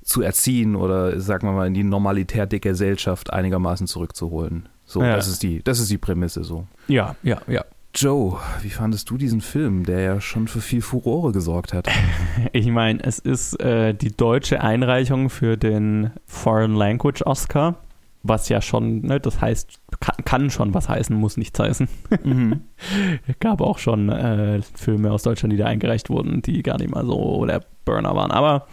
zu 0.03 0.21
erziehen 0.21 0.75
oder 0.75 1.19
sagen 1.19 1.47
wir 1.47 1.53
mal 1.53 1.65
in 1.65 1.73
die 1.73 1.83
Normalität 1.83 2.51
der 2.51 2.59
Gesellschaft 2.59 3.33
einigermaßen 3.33 3.87
zurückzuholen. 3.87 4.69
So, 4.85 5.01
ja. 5.01 5.15
das 5.15 5.27
ist 5.27 5.41
die, 5.41 5.63
das 5.63 5.79
ist 5.79 5.89
die 5.89 5.97
Prämisse 5.97 6.43
so. 6.43 6.67
Ja, 6.87 7.15
ja, 7.23 7.41
ja. 7.47 7.65
Joe, 7.95 8.37
wie 8.61 8.69
fandest 8.69 9.09
du 9.09 9.17
diesen 9.17 9.41
Film, 9.41 9.83
der 9.83 10.01
ja 10.01 10.21
schon 10.21 10.47
für 10.47 10.61
viel 10.61 10.81
Furore 10.81 11.31
gesorgt 11.31 11.73
hat? 11.73 11.87
Ich 12.53 12.67
meine, 12.67 13.03
es 13.03 13.19
ist 13.19 13.59
äh, 13.59 13.93
die 13.93 14.15
deutsche 14.15 14.61
Einreichung 14.61 15.29
für 15.29 15.57
den 15.57 16.11
Foreign 16.25 16.75
Language 16.75 17.23
Oscar, 17.23 17.75
was 18.23 18.49
ja 18.49 18.61
schon, 18.61 19.01
ne, 19.01 19.19
das 19.19 19.41
heißt, 19.41 19.79
kann, 19.99 20.25
kann, 20.25 20.49
schon 20.49 20.73
was 20.73 20.87
heißen, 20.89 21.15
muss 21.15 21.37
nichts 21.37 21.59
heißen. 21.59 21.87
Mhm. 22.23 22.61
es 23.27 23.35
gab 23.39 23.61
auch 23.61 23.79
schon 23.79 24.09
äh, 24.09 24.61
Filme 24.75 25.11
aus 25.11 25.23
Deutschland, 25.23 25.53
die 25.53 25.57
da 25.57 25.65
eingereicht 25.65 26.09
wurden, 26.09 26.41
die 26.41 26.61
gar 26.61 26.77
nicht 26.77 26.91
mal 26.91 27.05
so 27.05 27.45
der 27.45 27.61
Burner 27.85 28.15
waren. 28.15 28.31
Aber 28.31 28.67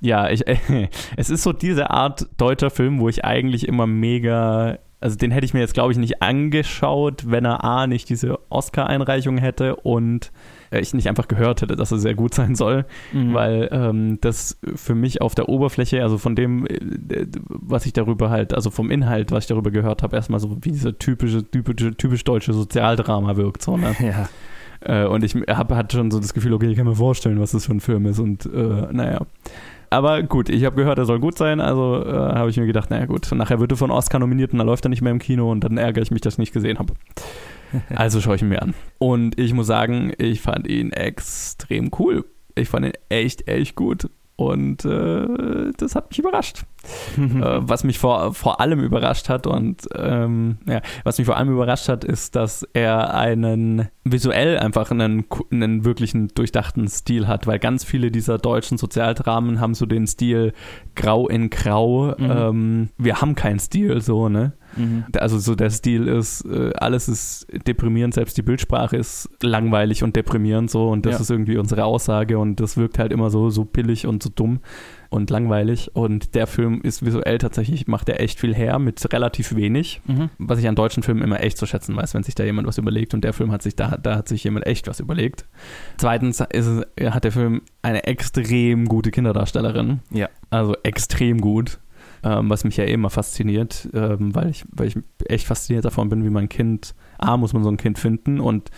ja, 0.00 0.30
ich, 0.30 0.46
äh, 0.46 0.88
es 1.16 1.30
ist 1.30 1.42
so 1.42 1.52
diese 1.52 1.90
Art 1.90 2.26
deutscher 2.38 2.70
Film, 2.70 3.00
wo 3.00 3.08
ich 3.08 3.24
eigentlich 3.24 3.68
immer 3.68 3.86
mega 3.86 4.78
also 5.00 5.16
den 5.16 5.30
hätte 5.30 5.46
ich 5.46 5.54
mir 5.54 5.60
jetzt, 5.60 5.74
glaube 5.74 5.92
ich, 5.92 5.98
nicht 5.98 6.22
angeschaut, 6.22 7.24
wenn 7.26 7.44
er 7.46 7.64
A, 7.64 7.86
nicht 7.86 8.08
diese 8.08 8.38
Oscar-Einreichung 8.50 9.38
hätte 9.38 9.76
und 9.76 10.30
äh, 10.70 10.80
ich 10.80 10.92
nicht 10.92 11.08
einfach 11.08 11.26
gehört 11.26 11.62
hätte, 11.62 11.74
dass 11.74 11.90
er 11.90 11.98
sehr 11.98 12.14
gut 12.14 12.34
sein 12.34 12.54
soll, 12.54 12.84
mhm. 13.12 13.32
weil 13.32 13.68
ähm, 13.72 14.18
das 14.20 14.58
für 14.74 14.94
mich 14.94 15.22
auf 15.22 15.34
der 15.34 15.48
Oberfläche, 15.48 16.02
also 16.02 16.18
von 16.18 16.36
dem, 16.36 16.66
äh, 16.66 17.26
was 17.48 17.86
ich 17.86 17.94
darüber 17.94 18.30
halt, 18.30 18.54
also 18.54 18.70
vom 18.70 18.90
Inhalt, 18.90 19.32
was 19.32 19.44
ich 19.44 19.48
darüber 19.48 19.70
gehört 19.70 20.02
habe, 20.02 20.16
erstmal 20.16 20.40
so 20.40 20.58
wie 20.60 20.72
diese 20.72 20.96
typische, 20.98 21.50
typische, 21.50 21.96
typisch 21.96 22.24
deutsche 22.24 22.52
Sozialdrama 22.52 23.36
wirkt. 23.36 23.62
So, 23.62 23.76
ne? 23.76 23.94
Ja. 24.00 24.28
Äh, 24.80 25.06
und 25.06 25.22
ich 25.22 25.34
habe 25.34 25.76
hatte 25.76 25.96
schon 25.96 26.10
so 26.10 26.18
das 26.18 26.32
Gefühl, 26.32 26.54
okay, 26.54 26.68
ich 26.68 26.76
kann 26.76 26.86
mir 26.86 26.96
vorstellen, 26.96 27.38
was 27.38 27.52
das 27.52 27.66
für 27.66 27.72
ein 27.72 27.80
Film 27.80 28.06
ist 28.06 28.18
und 28.18 28.46
äh, 28.46 28.88
naja. 28.90 29.20
Aber 29.90 30.22
gut, 30.22 30.48
ich 30.48 30.64
habe 30.64 30.76
gehört, 30.76 30.98
er 30.98 31.04
soll 31.04 31.18
gut 31.18 31.36
sein, 31.36 31.60
also 31.60 32.04
äh, 32.04 32.12
habe 32.12 32.48
ich 32.48 32.56
mir 32.56 32.66
gedacht, 32.66 32.90
naja 32.90 33.06
gut, 33.06 33.30
nachher 33.32 33.58
wird 33.58 33.72
er 33.72 33.76
von 33.76 33.90
Oscar 33.90 34.20
nominiert 34.20 34.52
und 34.52 34.58
dann 34.58 34.66
läuft 34.66 34.86
er 34.86 34.88
nicht 34.88 35.02
mehr 35.02 35.12
im 35.12 35.18
Kino 35.18 35.50
und 35.50 35.64
dann 35.64 35.76
ärgere 35.78 36.02
ich 36.02 36.12
mich, 36.12 36.20
dass 36.20 36.34
ich 36.34 36.38
nicht 36.38 36.52
gesehen 36.52 36.78
habe. 36.78 36.94
Also 37.94 38.20
schaue 38.20 38.34
ich 38.34 38.42
ihn 38.42 38.48
mir 38.48 38.62
an. 38.62 38.74
Und 38.98 39.38
ich 39.38 39.54
muss 39.54 39.68
sagen, 39.68 40.12
ich 40.18 40.40
fand 40.40 40.66
ihn 40.66 40.90
extrem 40.90 41.92
cool. 42.00 42.24
Ich 42.56 42.68
fand 42.68 42.84
ihn 42.84 42.92
echt, 43.08 43.46
echt 43.46 43.76
gut. 43.76 44.10
Und 44.40 44.86
äh, 44.86 45.70
das 45.76 45.94
hat 45.94 46.08
mich 46.08 46.18
überrascht. 46.18 46.64
äh, 47.18 47.58
was 47.60 47.84
mich 47.84 47.98
vor, 47.98 48.32
vor 48.32 48.58
allem 48.58 48.80
überrascht 48.80 49.28
hat 49.28 49.46
und 49.46 49.86
ähm, 49.94 50.56
ja, 50.66 50.80
was 51.04 51.18
mich 51.18 51.26
vor 51.26 51.36
allem 51.36 51.50
überrascht 51.50 51.90
hat, 51.90 52.04
ist, 52.04 52.36
dass 52.36 52.66
er 52.72 53.12
einen 53.12 53.88
visuell 54.02 54.58
einfach 54.58 54.90
einen, 54.90 55.26
einen 55.52 55.84
wirklichen 55.84 56.28
durchdachten 56.28 56.88
Stil 56.88 57.28
hat, 57.28 57.46
weil 57.46 57.58
ganz 57.58 57.84
viele 57.84 58.10
dieser 58.10 58.38
deutschen 58.38 58.78
Sozialdramen 58.78 59.60
haben 59.60 59.74
so 59.74 59.84
den 59.84 60.06
Stil 60.06 60.54
grau 60.94 61.28
in 61.28 61.50
grau. 61.50 62.14
Mhm. 62.16 62.30
Ähm, 62.30 62.88
wir 62.96 63.20
haben 63.20 63.34
keinen 63.34 63.58
Stil 63.58 64.00
so, 64.00 64.30
ne? 64.30 64.54
Mhm. 64.76 65.04
Also 65.18 65.38
so 65.38 65.54
der 65.54 65.70
Stil 65.70 66.08
ist, 66.08 66.44
äh, 66.44 66.72
alles 66.74 67.08
ist 67.08 67.46
deprimierend, 67.66 68.14
selbst 68.14 68.36
die 68.36 68.42
Bildsprache 68.42 68.96
ist 68.96 69.28
langweilig 69.42 70.02
und 70.02 70.16
deprimierend 70.16 70.70
so 70.70 70.88
und 70.88 71.06
das 71.06 71.14
ja. 71.14 71.20
ist 71.20 71.30
irgendwie 71.30 71.56
unsere 71.56 71.84
Aussage 71.84 72.38
und 72.38 72.60
das 72.60 72.76
wirkt 72.76 72.98
halt 72.98 73.12
immer 73.12 73.30
so, 73.30 73.50
so 73.50 73.64
billig 73.64 74.06
und 74.06 74.22
so 74.22 74.30
dumm 74.34 74.60
und 75.10 75.28
langweilig. 75.28 75.94
Und 75.94 76.34
der 76.34 76.46
Film 76.46 76.80
ist 76.82 77.04
visuell 77.04 77.38
tatsächlich, 77.38 77.86
macht 77.86 78.08
er 78.08 78.20
echt 78.20 78.40
viel 78.40 78.54
her 78.54 78.78
mit 78.78 79.12
relativ 79.12 79.54
wenig, 79.54 80.00
mhm. 80.06 80.30
was 80.38 80.58
ich 80.58 80.68
an 80.68 80.76
deutschen 80.76 81.02
Filmen 81.02 81.22
immer 81.22 81.40
echt 81.40 81.58
zu 81.58 81.66
schätzen 81.66 81.96
weiß, 81.96 82.14
wenn 82.14 82.22
sich 82.22 82.34
da 82.34 82.44
jemand 82.44 82.66
was 82.66 82.78
überlegt. 82.78 83.12
Und 83.12 83.24
der 83.24 83.32
Film 83.32 83.52
hat 83.52 83.62
sich, 83.62 83.76
da, 83.76 83.98
da 83.98 84.16
hat 84.16 84.28
sich 84.28 84.44
jemand 84.44 84.66
echt 84.66 84.86
was 84.86 85.00
überlegt. 85.00 85.46
Zweitens 85.98 86.40
ist, 86.52 86.86
hat 87.02 87.24
der 87.24 87.32
Film 87.32 87.62
eine 87.82 88.04
extrem 88.04 88.86
gute 88.86 89.10
Kinderdarstellerin. 89.10 90.00
Ja. 90.10 90.28
Also 90.48 90.76
extrem 90.84 91.40
gut. 91.40 91.80
Ähm, 92.22 92.50
was 92.50 92.64
mich 92.64 92.76
ja 92.76 92.84
eh 92.84 92.92
immer 92.92 93.10
fasziniert, 93.10 93.88
ähm, 93.94 94.34
weil, 94.34 94.50
ich, 94.50 94.64
weil 94.70 94.88
ich 94.88 94.98
echt 95.26 95.46
fasziniert 95.46 95.84
davon 95.84 96.08
bin, 96.08 96.24
wie 96.24 96.30
man 96.30 96.44
ein 96.44 96.48
Kind, 96.48 96.94
A, 97.18 97.36
muss 97.36 97.52
man 97.52 97.62
so 97.62 97.70
ein 97.70 97.78
Kind 97.78 97.98
finden 97.98 98.40
und 98.40 98.70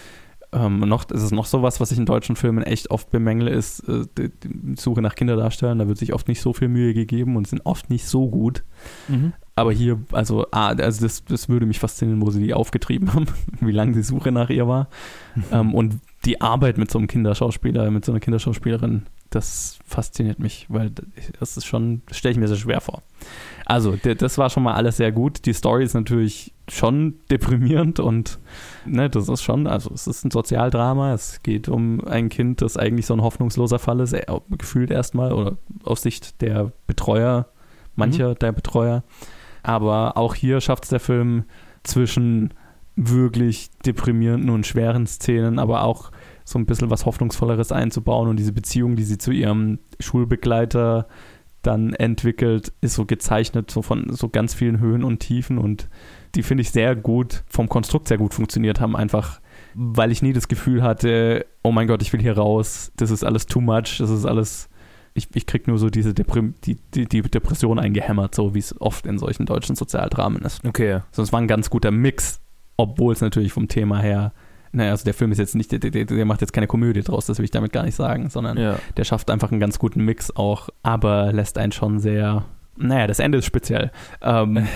ähm, 0.54 0.80
noch 0.80 1.10
ist 1.10 1.22
es 1.22 1.30
noch 1.30 1.46
sowas, 1.46 1.80
was 1.80 1.92
ich 1.92 1.98
in 1.98 2.04
deutschen 2.04 2.36
Filmen 2.36 2.62
echt 2.62 2.90
oft 2.90 3.10
bemängle, 3.10 3.50
ist 3.50 3.80
äh, 3.88 4.04
die, 4.18 4.28
die, 4.28 4.76
Suche 4.76 5.00
nach 5.00 5.14
Kinderdarstellern. 5.14 5.78
Da 5.78 5.88
wird 5.88 5.96
sich 5.96 6.12
oft 6.12 6.28
nicht 6.28 6.42
so 6.42 6.52
viel 6.52 6.68
Mühe 6.68 6.92
gegeben 6.92 7.36
und 7.36 7.46
sind 7.48 7.64
oft 7.64 7.88
nicht 7.88 8.06
so 8.06 8.28
gut. 8.28 8.62
Mhm. 9.08 9.32
Aber 9.54 9.72
hier, 9.72 10.00
also, 10.12 10.46
ah, 10.50 10.68
also 10.68 11.02
das, 11.02 11.24
das 11.24 11.48
würde 11.48 11.64
mich 11.64 11.78
faszinieren, 11.78 12.20
wo 12.20 12.30
sie 12.30 12.42
die 12.42 12.52
aufgetrieben 12.52 13.12
haben, 13.14 13.26
wie 13.60 13.72
lange 13.72 13.92
die 13.92 14.02
Suche 14.02 14.30
nach 14.30 14.50
ihr 14.50 14.68
war. 14.68 14.88
Mhm. 15.34 15.44
Ähm, 15.52 15.74
und 15.74 15.98
die 16.24 16.40
Arbeit 16.40 16.78
mit 16.78 16.90
so 16.90 16.98
einem 16.98 17.08
Kinderschauspieler, 17.08 17.90
mit 17.90 18.04
so 18.04 18.12
einer 18.12 18.20
Kinderschauspielerin, 18.20 19.06
das 19.30 19.78
fasziniert 19.84 20.38
mich, 20.38 20.66
weil 20.68 20.90
das 21.40 21.56
ist 21.56 21.64
schon, 21.64 22.02
stelle 22.10 22.32
ich 22.32 22.38
mir 22.38 22.48
sehr 22.48 22.58
schwer 22.58 22.80
vor. 22.80 23.02
Also, 23.64 23.96
das 23.96 24.38
war 24.38 24.50
schon 24.50 24.62
mal 24.62 24.74
alles 24.74 24.98
sehr 24.98 25.10
gut. 25.10 25.46
Die 25.46 25.52
Story 25.52 25.84
ist 25.84 25.94
natürlich 25.94 26.52
schon 26.68 27.14
deprimierend 27.30 27.98
und 27.98 28.38
ne, 28.84 29.10
das 29.10 29.28
ist 29.28 29.42
schon, 29.42 29.66
also 29.66 29.90
es 29.94 30.06
ist 30.06 30.24
ein 30.24 30.30
Sozialdrama. 30.30 31.14
Es 31.14 31.42
geht 31.42 31.68
um 31.68 32.06
ein 32.06 32.28
Kind, 32.28 32.62
das 32.62 32.76
eigentlich 32.76 33.06
so 33.06 33.14
ein 33.14 33.22
hoffnungsloser 33.22 33.78
Fall 33.78 34.00
ist, 34.00 34.14
gefühlt 34.50 34.90
erstmal, 34.90 35.32
oder 35.32 35.56
aus 35.84 36.02
Sicht 36.02 36.40
der 36.40 36.72
Betreuer, 36.86 37.48
mancher 37.96 38.30
mhm. 38.30 38.38
der 38.38 38.52
Betreuer. 38.52 39.02
Aber 39.62 40.16
auch 40.16 40.34
hier 40.34 40.60
schafft 40.60 40.84
es 40.84 40.90
der 40.90 41.00
Film 41.00 41.44
zwischen 41.84 42.52
wirklich 42.96 43.70
deprimierenden 43.86 44.50
und 44.50 44.66
schweren 44.66 45.06
Szenen, 45.06 45.58
aber 45.58 45.84
auch 45.84 46.10
so 46.44 46.58
ein 46.58 46.66
bisschen 46.66 46.90
was 46.90 47.06
Hoffnungsvolleres 47.06 47.72
einzubauen 47.72 48.28
und 48.28 48.36
diese 48.36 48.52
Beziehung, 48.52 48.96
die 48.96 49.04
sie 49.04 49.18
zu 49.18 49.30
ihrem 49.30 49.78
Schulbegleiter 50.00 51.06
dann 51.62 51.94
entwickelt, 51.94 52.72
ist 52.80 52.94
so 52.94 53.06
gezeichnet, 53.06 53.70
so 53.70 53.82
von 53.82 54.12
so 54.12 54.28
ganz 54.28 54.52
vielen 54.52 54.80
Höhen 54.80 55.04
und 55.04 55.20
Tiefen 55.20 55.58
und 55.58 55.88
die 56.34 56.42
finde 56.42 56.62
ich 56.62 56.70
sehr 56.70 56.96
gut, 56.96 57.44
vom 57.48 57.68
Konstrukt 57.68 58.08
sehr 58.08 58.18
gut 58.18 58.34
funktioniert 58.34 58.80
haben, 58.80 58.96
einfach 58.96 59.40
weil 59.74 60.10
ich 60.10 60.22
nie 60.22 60.32
das 60.32 60.48
Gefühl 60.48 60.82
hatte, 60.82 61.46
oh 61.62 61.72
mein 61.72 61.86
Gott, 61.86 62.02
ich 62.02 62.12
will 62.12 62.20
hier 62.20 62.36
raus, 62.36 62.92
das 62.96 63.10
ist 63.10 63.24
alles 63.24 63.46
too 63.46 63.60
much, 63.60 63.98
das 63.98 64.10
ist 64.10 64.26
alles, 64.26 64.68
ich, 65.14 65.28
ich 65.34 65.46
krieg 65.46 65.68
nur 65.68 65.78
so 65.78 65.88
diese 65.88 66.14
Deprim 66.14 66.54
die, 66.64 66.76
die, 66.94 67.06
die 67.06 67.22
Depression 67.22 67.78
eingehämmert, 67.78 68.34
so 68.34 68.54
wie 68.54 68.58
es 68.58 68.78
oft 68.80 69.06
in 69.06 69.18
solchen 69.18 69.46
deutschen 69.46 69.76
Sozialdramen 69.76 70.42
ist. 70.42 70.64
Okay. 70.64 71.00
Sonst 71.12 71.32
war 71.32 71.40
ein 71.40 71.48
ganz 71.48 71.70
guter 71.70 71.90
Mix, 71.90 72.40
obwohl 72.76 73.12
es 73.12 73.20
natürlich 73.20 73.52
vom 73.52 73.68
Thema 73.68 74.00
her 74.00 74.32
naja, 74.74 74.92
also 74.92 75.04
der 75.04 75.12
Film 75.12 75.30
ist 75.32 75.38
jetzt 75.38 75.54
nicht, 75.54 75.70
der, 75.70 75.78
der, 75.78 76.06
der, 76.06 76.24
macht 76.24 76.40
jetzt 76.40 76.54
keine 76.54 76.66
Komödie 76.66 77.02
draus, 77.02 77.26
das 77.26 77.36
will 77.36 77.44
ich 77.44 77.50
damit 77.50 77.72
gar 77.72 77.82
nicht 77.82 77.94
sagen, 77.94 78.30
sondern 78.30 78.56
ja. 78.56 78.78
der 78.96 79.04
schafft 79.04 79.30
einfach 79.30 79.50
einen 79.50 79.60
ganz 79.60 79.78
guten 79.78 80.02
Mix 80.02 80.34
auch, 80.34 80.70
aber 80.82 81.30
lässt 81.30 81.58
einen 81.58 81.72
schon 81.72 81.98
sehr 81.98 82.46
naja, 82.76 83.06
das 83.06 83.18
Ende 83.18 83.38
ist 83.38 83.44
speziell. 83.44 83.90
Ähm, 84.22 84.56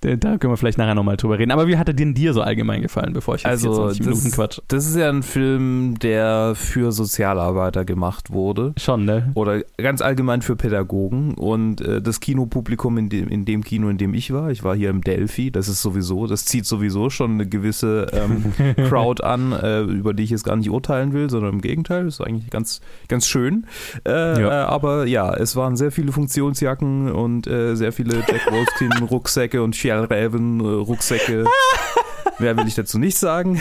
da 0.00 0.38
können 0.38 0.52
wir 0.52 0.56
vielleicht 0.56 0.78
nachher 0.78 0.96
nochmal 0.96 1.16
drüber 1.16 1.38
reden. 1.38 1.52
Aber 1.52 1.68
wie 1.68 1.78
hat 1.78 1.86
er 1.86 1.94
denn 1.94 2.14
dir 2.14 2.32
so 2.32 2.42
allgemein 2.42 2.82
gefallen, 2.82 3.12
bevor 3.12 3.36
ich 3.36 3.42
jetzt 3.42 3.50
also, 3.50 3.74
20 3.74 4.06
Minuten 4.06 4.30
quatsch? 4.32 4.58
Das 4.66 4.86
ist 4.86 4.96
ja 4.96 5.08
ein 5.08 5.22
Film, 5.22 5.98
der 6.00 6.54
für 6.56 6.90
Sozialarbeiter 6.90 7.84
gemacht 7.84 8.32
wurde. 8.32 8.74
Schon, 8.76 9.04
ne? 9.04 9.30
Oder 9.34 9.62
ganz 9.76 10.02
allgemein 10.02 10.42
für 10.42 10.56
Pädagogen. 10.56 11.34
Und 11.34 11.80
äh, 11.80 12.02
das 12.02 12.18
Kinopublikum 12.18 12.98
in 12.98 13.08
dem, 13.08 13.28
in 13.28 13.44
dem 13.44 13.62
Kino, 13.62 13.88
in 13.88 13.96
dem 13.96 14.12
ich 14.12 14.32
war, 14.32 14.50
ich 14.50 14.64
war 14.64 14.74
hier 14.74 14.90
im 14.90 15.02
Delphi, 15.02 15.52
das 15.52 15.68
ist 15.68 15.80
sowieso, 15.80 16.26
das 16.26 16.44
zieht 16.44 16.66
sowieso 16.66 17.10
schon 17.10 17.32
eine 17.32 17.46
gewisse 17.46 18.08
ähm, 18.12 18.52
Crowd 18.88 19.22
an, 19.22 19.52
äh, 19.52 19.82
über 19.82 20.12
die 20.12 20.24
ich 20.24 20.30
jetzt 20.30 20.44
gar 20.44 20.56
nicht 20.56 20.70
urteilen 20.70 21.12
will, 21.12 21.30
sondern 21.30 21.54
im 21.54 21.60
Gegenteil, 21.60 22.08
ist 22.08 22.20
eigentlich 22.20 22.50
ganz, 22.50 22.80
ganz 23.06 23.28
schön. 23.28 23.66
Äh, 24.04 24.42
ja. 24.42 24.66
aber 24.66 25.06
ja, 25.06 25.32
es 25.34 25.54
waren 25.54 25.76
sehr 25.76 25.92
viele 25.92 25.99
viele 26.00 26.12
Funktionsjacken 26.12 27.12
und 27.12 27.46
äh, 27.46 27.74
sehr 27.74 27.92
viele 27.92 28.24
Jack 28.26 28.50
Wolfskin 28.50 28.90
Rucksäcke 29.10 29.62
und 29.62 29.76
Fjellräven 29.76 30.62
Rucksäcke. 30.62 31.44
Mehr 32.38 32.56
will 32.56 32.66
ich 32.66 32.74
dazu 32.74 32.98
nicht 32.98 33.18
sagen. 33.18 33.60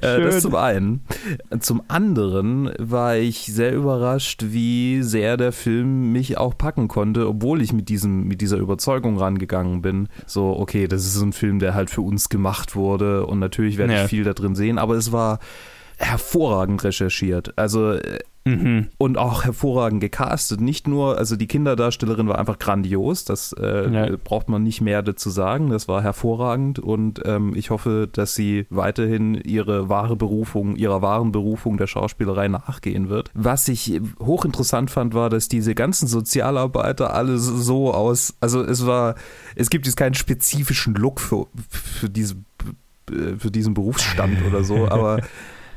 Äh, 0.00 0.20
das 0.20 0.40
zum 0.40 0.54
einen. 0.54 1.02
Zum 1.60 1.82
anderen 1.88 2.70
war 2.78 3.16
ich 3.16 3.46
sehr 3.46 3.74
überrascht, 3.74 4.44
wie 4.48 5.02
sehr 5.02 5.36
der 5.36 5.52
Film 5.52 6.12
mich 6.12 6.38
auch 6.38 6.56
packen 6.56 6.88
konnte, 6.88 7.28
obwohl 7.28 7.60
ich 7.60 7.74
mit, 7.74 7.90
diesem, 7.90 8.26
mit 8.26 8.40
dieser 8.40 8.56
Überzeugung 8.56 9.18
rangegangen 9.18 9.82
bin. 9.82 10.08
So, 10.26 10.56
okay, 10.58 10.88
das 10.88 11.04
ist 11.04 11.20
ein 11.20 11.34
Film, 11.34 11.58
der 11.58 11.74
halt 11.74 11.90
für 11.90 12.00
uns 12.00 12.30
gemacht 12.30 12.74
wurde 12.74 13.26
und 13.26 13.38
natürlich 13.38 13.76
werde 13.76 13.92
ja. 13.92 14.04
ich 14.04 14.10
viel 14.10 14.24
da 14.24 14.32
drin 14.32 14.54
sehen, 14.54 14.78
aber 14.78 14.94
es 14.94 15.12
war 15.12 15.40
hervorragend 15.98 16.82
recherchiert. 16.84 17.58
Also 17.58 17.92
äh, 17.92 18.20
Mhm. 18.46 18.88
Und 18.98 19.16
auch 19.16 19.44
hervorragend 19.44 20.02
gecastet. 20.02 20.60
Nicht 20.60 20.86
nur, 20.86 21.16
also 21.16 21.34
die 21.34 21.46
Kinderdarstellerin 21.46 22.28
war 22.28 22.38
einfach 22.38 22.58
grandios, 22.58 23.24
das 23.24 23.54
äh, 23.58 23.90
ja. 23.90 24.16
braucht 24.22 24.50
man 24.50 24.62
nicht 24.62 24.82
mehr 24.82 25.02
dazu 25.02 25.30
sagen. 25.30 25.70
Das 25.70 25.88
war 25.88 26.02
hervorragend 26.02 26.78
und 26.78 27.22
ähm, 27.24 27.54
ich 27.56 27.70
hoffe, 27.70 28.06
dass 28.12 28.34
sie 28.34 28.66
weiterhin 28.68 29.34
ihre 29.34 29.88
wahre 29.88 30.16
Berufung, 30.16 30.76
ihrer 30.76 31.00
wahren 31.00 31.32
Berufung 31.32 31.78
der 31.78 31.86
Schauspielerei 31.86 32.48
nachgehen 32.48 33.08
wird. 33.08 33.30
Was 33.32 33.66
ich 33.68 34.00
hochinteressant 34.20 34.90
fand, 34.90 35.14
war, 35.14 35.30
dass 35.30 35.48
diese 35.48 35.74
ganzen 35.74 36.06
Sozialarbeiter 36.06 37.14
alle 37.14 37.38
so 37.38 37.94
aus, 37.94 38.34
also 38.40 38.62
es 38.62 38.86
war, 38.86 39.14
es 39.56 39.70
gibt 39.70 39.86
jetzt 39.86 39.96
keinen 39.96 40.14
spezifischen 40.14 40.94
Look 40.94 41.20
für, 41.20 41.46
für 41.70 42.10
diese 42.10 42.36
für 43.38 43.50
diesen 43.50 43.74
Berufsstand 43.74 44.38
oder 44.46 44.64
so, 44.64 44.88
aber 44.90 45.20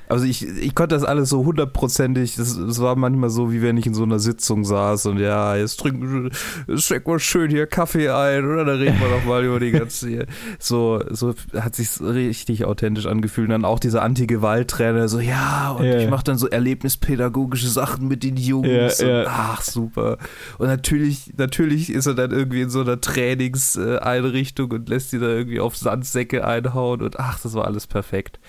Also 0.10 0.26
ich, 0.26 0.48
ich 0.48 0.74
konnte 0.74 0.96
das 0.96 1.04
alles 1.04 1.30
so 1.30 1.44
hundertprozentig, 1.44 2.36
das, 2.36 2.58
das 2.58 2.82
war 2.82 2.96
manchmal 2.96 3.30
so, 3.30 3.52
wie 3.52 3.62
wenn 3.62 3.76
ich 3.76 3.86
in 3.86 3.94
so 3.94 4.04
einer 4.04 4.20
Sitzung 4.20 4.64
saß 4.64 5.08
und 5.08 5.20
ja, 5.20 5.56
jetzt 5.56 5.80
trinken, 5.80 6.32
stecken 6.76 7.12
wir 7.12 7.20
schön 7.20 7.50
hier 7.50 7.68
Kaffee 7.68 8.10
ein 8.10 8.46
oder 8.46 8.64
da 8.64 8.74
reden 8.74 9.00
wir 9.00 9.10
doch 9.10 9.26
mal 9.26 9.44
über 9.44 9.60
die 9.60 9.72
ganze 9.72 10.08
hier. 10.08 10.26
So, 10.60 11.04
so 11.10 11.34
hat 11.54 11.76
sich 11.76 11.90
richtig 12.02 12.66
authentisch 12.66 13.06
angefühlt. 13.06 13.48
Und 13.48 13.52
dann 13.52 13.66
auch 13.66 13.80
dieser 13.80 14.02
Anti-Gewalt-Trainer, 14.02 15.10
so 15.10 15.20
ja, 15.20 15.72
und 15.72 15.84
yeah. 15.84 16.00
ich 16.00 16.10
mache 16.10 16.24
dann 16.24 16.38
so 16.38 16.48
erlebnispädagogische 16.48 17.68
Sachen 17.68 18.08
mit 18.08 18.24
den 18.24 18.38
Jungs. 18.38 19.02
Yeah, 19.02 19.24
yeah. 19.24 19.26
ach, 19.28 19.62
super. 19.62 20.18
Und 20.58 20.68
natürlich, 20.68 21.34
natürlich 21.38 21.92
ist 21.92 22.06
er 22.06 22.14
dann 22.14 22.32
irgendwie 22.32 22.62
in 22.62 22.70
so 22.70 22.82
einer 22.82 23.02
Trainingseinrichtung 23.02 24.72
und 24.72 24.90
lässt 24.90 25.12
die 25.12 25.20
da 25.20 25.28
irgendwie 25.28 25.60
auf 25.60 25.76
Sandsäcke 25.76 26.46
einhauen 26.46 27.02
und 27.02 27.20
ach, 27.20 27.40
das 27.40 27.54
war 27.54 27.66
alles 27.66 27.88
perfekt. 27.88 28.40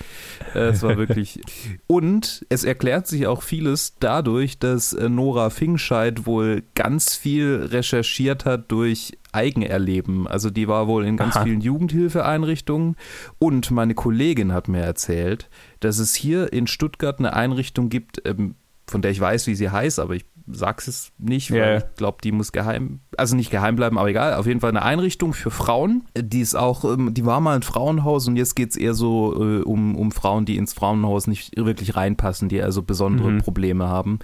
Es 0.54 0.82
war 0.82 0.96
wirklich 0.96 1.40
und 1.86 2.44
es 2.48 2.64
erklärt 2.64 3.06
sich 3.06 3.26
auch 3.26 3.42
vieles 3.42 3.94
dadurch, 4.00 4.58
dass 4.58 4.92
äh, 4.92 5.08
Nora 5.08 5.50
Fingscheid 5.50 6.26
wohl 6.26 6.62
ganz 6.74 7.14
viel 7.14 7.68
recherchiert 7.70 8.44
hat 8.44 8.70
durch 8.70 9.18
Eigenerleben. 9.32 10.26
Also 10.26 10.50
die 10.50 10.68
war 10.68 10.88
wohl 10.88 11.04
in 11.04 11.16
ganz 11.16 11.36
Aha. 11.36 11.44
vielen 11.44 11.60
Jugendhilfeeinrichtungen. 11.60 12.96
Und 13.38 13.70
meine 13.70 13.94
Kollegin 13.94 14.52
hat 14.52 14.68
mir 14.68 14.80
erzählt, 14.80 15.48
dass 15.80 15.98
es 15.98 16.14
hier 16.14 16.52
in 16.52 16.66
Stuttgart 16.66 17.18
eine 17.18 17.34
Einrichtung 17.34 17.88
gibt, 17.88 18.22
ähm, 18.24 18.54
von 18.86 19.02
der 19.02 19.10
ich 19.10 19.20
weiß, 19.20 19.46
wie 19.46 19.54
sie 19.54 19.70
heißt, 19.70 19.98
aber 19.98 20.14
ich 20.14 20.24
sag's 20.50 20.88
es 20.88 21.12
nicht, 21.18 21.50
weil 21.50 21.58
yeah. 21.58 21.76
ich 21.78 21.84
glaube, 21.96 22.18
die 22.22 22.32
muss 22.32 22.52
geheim, 22.52 23.00
also 23.16 23.36
nicht 23.36 23.50
geheim 23.50 23.76
bleiben, 23.76 23.98
aber 23.98 24.08
egal, 24.08 24.34
auf 24.34 24.46
jeden 24.46 24.60
Fall 24.60 24.70
eine 24.70 24.82
Einrichtung 24.82 25.32
für 25.32 25.50
Frauen. 25.50 26.04
Die 26.16 26.40
ist 26.40 26.54
auch, 26.54 26.84
ähm, 26.84 27.14
die 27.14 27.26
war 27.26 27.40
mal 27.40 27.56
ein 27.56 27.62
Frauenhaus 27.62 28.28
und 28.28 28.36
jetzt 28.36 28.54
geht's 28.56 28.76
eher 28.76 28.94
so 28.94 29.34
äh, 29.34 29.62
um, 29.62 29.96
um 29.96 30.12
Frauen, 30.12 30.44
die 30.44 30.56
ins 30.56 30.72
Frauenhaus 30.72 31.26
nicht 31.26 31.56
wirklich 31.56 31.96
reinpassen, 31.96 32.48
die 32.48 32.62
also 32.62 32.82
besondere 32.82 33.30
mhm. 33.30 33.38
Probleme 33.38 33.88
haben. 33.88 34.18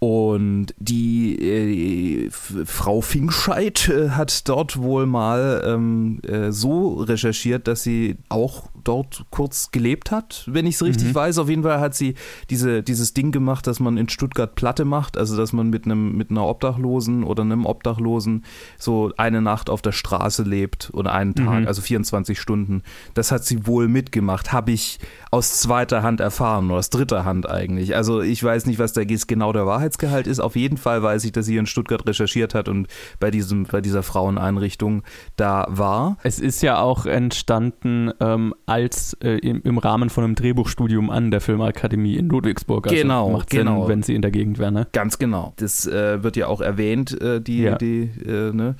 Und 0.00 0.74
die 0.78 1.36
äh, 1.36 2.30
Frau 2.30 3.00
Finkscheid 3.00 3.88
äh, 3.88 4.10
hat 4.10 4.48
dort 4.48 4.76
wohl 4.76 5.06
mal 5.06 5.64
ähm, 5.66 6.20
äh, 6.22 6.52
so 6.52 6.94
recherchiert, 6.94 7.66
dass 7.66 7.82
sie 7.82 8.16
auch 8.28 8.68
dort 8.84 9.26
kurz 9.30 9.72
gelebt 9.72 10.12
hat, 10.12 10.44
wenn 10.46 10.66
ich 10.66 10.76
es 10.76 10.82
richtig 10.84 11.08
mhm. 11.08 11.14
weiß. 11.16 11.38
Auf 11.38 11.48
jeden 11.48 11.64
Fall 11.64 11.80
hat 11.80 11.96
sie 11.96 12.14
diese, 12.48 12.84
dieses 12.84 13.12
Ding 13.12 13.32
gemacht, 13.32 13.66
dass 13.66 13.80
man 13.80 13.96
in 13.96 14.08
Stuttgart 14.08 14.54
Platte 14.54 14.84
macht, 14.84 15.18
also 15.18 15.36
dass 15.36 15.52
man 15.52 15.68
mit 15.68 15.84
einem 15.84 16.16
mit 16.16 16.30
einer 16.30 16.46
Obdachlosen 16.46 17.24
oder 17.24 17.42
einem 17.42 17.66
Obdachlosen 17.66 18.44
so 18.78 19.12
eine 19.16 19.42
Nacht 19.42 19.68
auf 19.68 19.82
der 19.82 19.92
Straße 19.92 20.44
lebt 20.44 20.90
oder 20.92 21.12
einen 21.12 21.34
Tag, 21.34 21.62
mhm. 21.62 21.66
also 21.66 21.82
24 21.82 22.40
Stunden. 22.40 22.82
Das 23.14 23.32
hat 23.32 23.44
sie 23.44 23.66
wohl 23.66 23.88
mitgemacht, 23.88 24.52
habe 24.52 24.70
ich 24.70 25.00
aus 25.32 25.58
zweiter 25.58 26.04
Hand 26.04 26.20
erfahren 26.20 26.66
oder 26.66 26.78
aus 26.78 26.90
dritter 26.90 27.24
Hand 27.24 27.48
eigentlich. 27.48 27.96
Also 27.96 28.20
ich 28.20 28.42
weiß 28.42 28.66
nicht, 28.66 28.78
was 28.78 28.92
da 28.92 29.02
genau 29.04 29.52
der 29.52 29.66
Wahrheitsgehalt 29.88 30.26
ist. 30.26 30.40
Auf 30.40 30.56
jeden 30.56 30.76
Fall 30.76 31.02
weiß 31.02 31.24
ich, 31.24 31.32
dass 31.32 31.46
sie 31.46 31.56
in 31.56 31.66
Stuttgart 31.66 32.06
recherchiert 32.06 32.54
hat 32.54 32.68
und 32.68 32.88
bei 33.20 33.30
diesem 33.30 33.64
bei 33.64 33.80
dieser 33.80 34.02
Fraueneinrichtung 34.02 35.02
da 35.36 35.66
war. 35.68 36.18
Es 36.22 36.38
ist 36.38 36.62
ja 36.62 36.80
auch 36.80 37.06
entstanden 37.06 38.12
ähm, 38.20 38.54
als 38.66 39.14
äh, 39.22 39.38
im, 39.38 39.62
im, 39.62 39.78
Rahmen 39.78 40.10
von 40.10 40.24
einem 40.24 40.34
Drehbuchstudium 40.34 41.10
an 41.10 41.30
der 41.30 41.40
Filmakademie 41.40 42.16
in 42.16 42.28
Ludwigsburg. 42.28 42.86
Also 42.86 43.02
genau, 43.02 43.30
macht 43.30 43.50
genau. 43.50 43.82
Sinn, 43.82 43.88
wenn 43.88 44.02
sie 44.02 44.14
in 44.14 44.22
der 44.22 44.30
Gegend 44.30 44.58
wäre. 44.58 44.72
Ne? 44.72 44.86
Ganz 44.92 45.18
genau. 45.18 45.52
Das 45.56 45.86
äh, 45.86 46.22
wird 46.22 46.36
ja 46.36 46.48
auch 46.48 46.60
erwähnt, 46.60 47.20
äh, 47.20 47.40
die, 47.40 47.62
ja. 47.62 47.76
die 47.76 48.10
äh, 48.26 48.52
ne? 48.52 48.76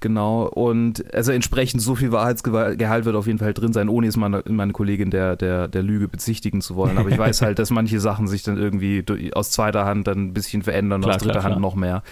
Genau, 0.00 0.44
und 0.44 1.12
also 1.12 1.32
entsprechend 1.32 1.82
so 1.82 1.96
viel 1.96 2.12
Wahrheitsgehalt 2.12 3.04
wird 3.04 3.16
auf 3.16 3.26
jeden 3.26 3.40
Fall 3.40 3.52
drin 3.52 3.72
sein, 3.72 3.88
ohne 3.88 4.06
jetzt 4.06 4.16
meine, 4.16 4.44
meine 4.46 4.72
Kollegin 4.72 5.10
der, 5.10 5.34
der, 5.34 5.66
der 5.66 5.82
Lüge 5.82 6.06
bezichtigen 6.06 6.60
zu 6.60 6.76
wollen. 6.76 6.98
Aber 6.98 7.08
ich 7.08 7.18
weiß 7.18 7.42
halt, 7.42 7.58
dass 7.58 7.70
manche 7.70 7.98
Sachen 7.98 8.28
sich 8.28 8.44
dann 8.44 8.58
irgendwie 8.58 9.04
aus 9.32 9.50
zweiter 9.50 9.84
Hand 9.84 10.06
dann 10.06 10.26
ein 10.26 10.34
bisschen 10.34 10.62
verändern, 10.62 11.00
klar, 11.00 11.16
aus 11.16 11.22
dritter 11.22 11.32
klar, 11.32 11.44
Hand 11.44 11.54
klar. 11.54 11.60
noch 11.60 11.74
mehr. 11.74 12.02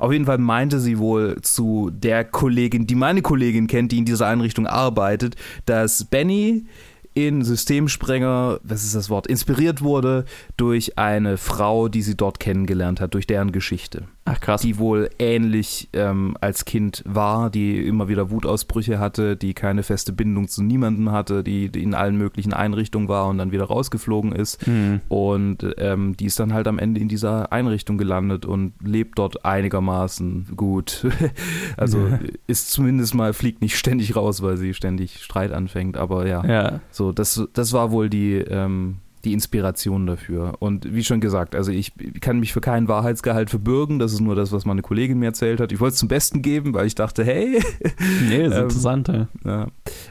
Auf 0.00 0.12
jeden 0.12 0.26
Fall 0.26 0.38
meinte 0.38 0.80
sie 0.80 0.98
wohl 0.98 1.36
zu 1.42 1.90
der 1.92 2.24
Kollegin, 2.24 2.88
die 2.88 2.96
meine 2.96 3.22
Kollegin 3.22 3.68
kennt, 3.68 3.92
die 3.92 3.98
in 3.98 4.04
dieser 4.04 4.26
Einrichtung 4.26 4.66
arbeitet, 4.66 5.36
dass 5.66 6.04
Benny 6.04 6.66
in 7.14 7.42
Systemsprenger, 7.44 8.60
was 8.62 8.84
ist 8.84 8.94
das 8.94 9.08
Wort, 9.08 9.26
inspiriert 9.26 9.82
wurde 9.82 10.24
durch 10.56 10.98
eine 10.98 11.38
Frau, 11.38 11.88
die 11.88 12.02
sie 12.02 12.16
dort 12.16 12.40
kennengelernt 12.40 13.00
hat, 13.00 13.14
durch 13.14 13.26
deren 13.26 13.52
Geschichte. 13.52 14.08
Ach 14.28 14.40
krass. 14.40 14.60
Die 14.60 14.76
wohl 14.76 15.08
ähnlich 15.20 15.88
ähm, 15.92 16.36
als 16.40 16.64
Kind 16.64 17.02
war, 17.06 17.48
die 17.48 17.86
immer 17.86 18.08
wieder 18.08 18.30
Wutausbrüche 18.30 18.98
hatte, 18.98 19.36
die 19.36 19.54
keine 19.54 19.84
feste 19.84 20.12
Bindung 20.12 20.48
zu 20.48 20.64
niemandem 20.64 21.12
hatte, 21.12 21.44
die, 21.44 21.68
die 21.68 21.84
in 21.84 21.94
allen 21.94 22.16
möglichen 22.16 22.52
Einrichtungen 22.52 23.08
war 23.08 23.28
und 23.28 23.38
dann 23.38 23.52
wieder 23.52 23.64
rausgeflogen 23.64 24.32
ist. 24.32 24.66
Mhm. 24.66 25.00
Und 25.08 25.64
ähm, 25.78 26.16
die 26.16 26.26
ist 26.26 26.40
dann 26.40 26.52
halt 26.52 26.66
am 26.66 26.80
Ende 26.80 27.00
in 27.00 27.08
dieser 27.08 27.52
Einrichtung 27.52 27.98
gelandet 27.98 28.44
und 28.44 28.72
lebt 28.84 29.18
dort 29.20 29.44
einigermaßen 29.44 30.48
gut. 30.56 31.06
also 31.76 32.08
ja. 32.08 32.18
ist 32.48 32.72
zumindest 32.72 33.14
mal, 33.14 33.32
fliegt 33.32 33.62
nicht 33.62 33.76
ständig 33.76 34.16
raus, 34.16 34.42
weil 34.42 34.56
sie 34.56 34.74
ständig 34.74 35.22
Streit 35.22 35.52
anfängt. 35.52 35.96
Aber 35.96 36.26
ja, 36.26 36.44
ja. 36.44 36.80
so 36.90 37.12
das, 37.12 37.46
das 37.52 37.72
war 37.72 37.92
wohl 37.92 38.10
die, 38.10 38.34
ähm, 38.34 38.96
die 39.26 39.32
Inspiration 39.32 40.06
dafür. 40.06 40.54
Und 40.60 40.94
wie 40.94 41.04
schon 41.04 41.20
gesagt, 41.20 41.54
also 41.54 41.72
ich 41.72 41.92
kann 42.20 42.38
mich 42.40 42.52
für 42.52 42.60
keinen 42.60 42.88
Wahrheitsgehalt 42.88 43.50
verbürgen. 43.50 43.98
Das 43.98 44.12
ist 44.12 44.20
nur 44.20 44.36
das, 44.36 44.52
was 44.52 44.64
meine 44.64 44.82
Kollegin 44.82 45.18
mir 45.18 45.26
erzählt 45.26 45.60
hat. 45.60 45.72
Ich 45.72 45.80
wollte 45.80 45.94
es 45.94 45.98
zum 45.98 46.08
Besten 46.08 46.42
geben, 46.42 46.72
weil 46.74 46.86
ich 46.86 46.94
dachte, 46.94 47.24
hey. 47.24 47.60
Nee, 48.28 48.46
ist 48.46 48.54
ähm, 48.54 48.62
interessant. 48.62 49.08
Ja. 49.08 49.28
ja. 49.44 49.66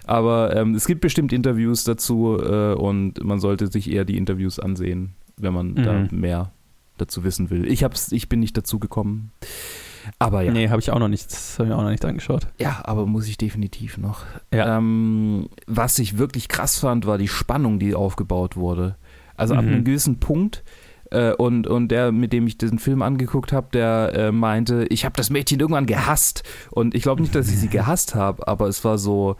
Aber 0.05 0.55
ähm, 0.55 0.75
es 0.75 0.85
gibt 0.85 1.01
bestimmt 1.01 1.33
Interviews 1.33 1.83
dazu 1.85 2.37
äh, 2.39 2.73
und 2.73 3.23
man 3.23 3.39
sollte 3.39 3.67
sich 3.67 3.89
eher 3.89 4.05
die 4.05 4.17
Interviews 4.17 4.59
ansehen, 4.59 5.13
wenn 5.37 5.53
man 5.53 5.69
mhm. 5.69 5.83
da 5.83 6.07
mehr 6.11 6.51
dazu 6.97 7.23
wissen 7.23 7.49
will. 7.49 7.67
Ich, 7.67 7.83
hab's, 7.83 8.11
ich 8.11 8.29
bin 8.29 8.39
nicht 8.41 8.57
dazu 8.57 8.79
gekommen. 8.79 9.31
Aber 10.19 10.41
ja. 10.41 10.51
Nee, 10.51 10.69
habe 10.69 10.79
ich 10.79 10.91
auch 10.91 10.99
noch 10.99 11.07
nicht, 11.07 11.31
habe 11.57 11.69
ich 11.69 11.73
auch 11.73 11.81
noch 11.81 11.89
nicht 11.89 12.05
angeschaut. 12.05 12.47
Ja, 12.59 12.81
aber 12.83 13.05
muss 13.05 13.27
ich 13.27 13.37
definitiv 13.37 13.97
noch. 13.97 14.23
Ja. 14.53 14.77
Ähm, 14.77 15.49
was 15.67 15.99
ich 15.99 16.17
wirklich 16.17 16.47
krass 16.47 16.79
fand, 16.79 17.05
war 17.05 17.17
die 17.17 17.27
Spannung, 17.27 17.79
die 17.79 17.95
aufgebaut 17.95 18.55
wurde. 18.55 18.95
Also 19.35 19.53
mhm. 19.53 19.59
ab 19.59 19.65
einem 19.65 19.83
gewissen 19.83 20.19
Punkt 20.19 20.63
äh, 21.11 21.33
und, 21.33 21.67
und 21.67 21.89
der, 21.89 22.11
mit 22.11 22.33
dem 22.33 22.47
ich 22.47 22.57
diesen 22.57 22.79
Film 22.79 23.01
angeguckt 23.01 23.53
habe, 23.53 23.67
der 23.73 24.13
äh, 24.13 24.31
meinte, 24.31 24.85
ich 24.89 25.05
habe 25.05 25.15
das 25.15 25.29
Mädchen 25.29 25.59
irgendwann 25.59 25.85
gehasst. 25.85 26.43
Und 26.71 26.95
ich 26.95 27.03
glaube 27.03 27.21
nicht, 27.21 27.35
dass 27.35 27.47
ich 27.47 27.57
sie 27.57 27.69
gehasst 27.69 28.15
habe, 28.15 28.47
aber 28.47 28.67
es 28.67 28.83
war 28.83 28.97
so, 28.97 29.37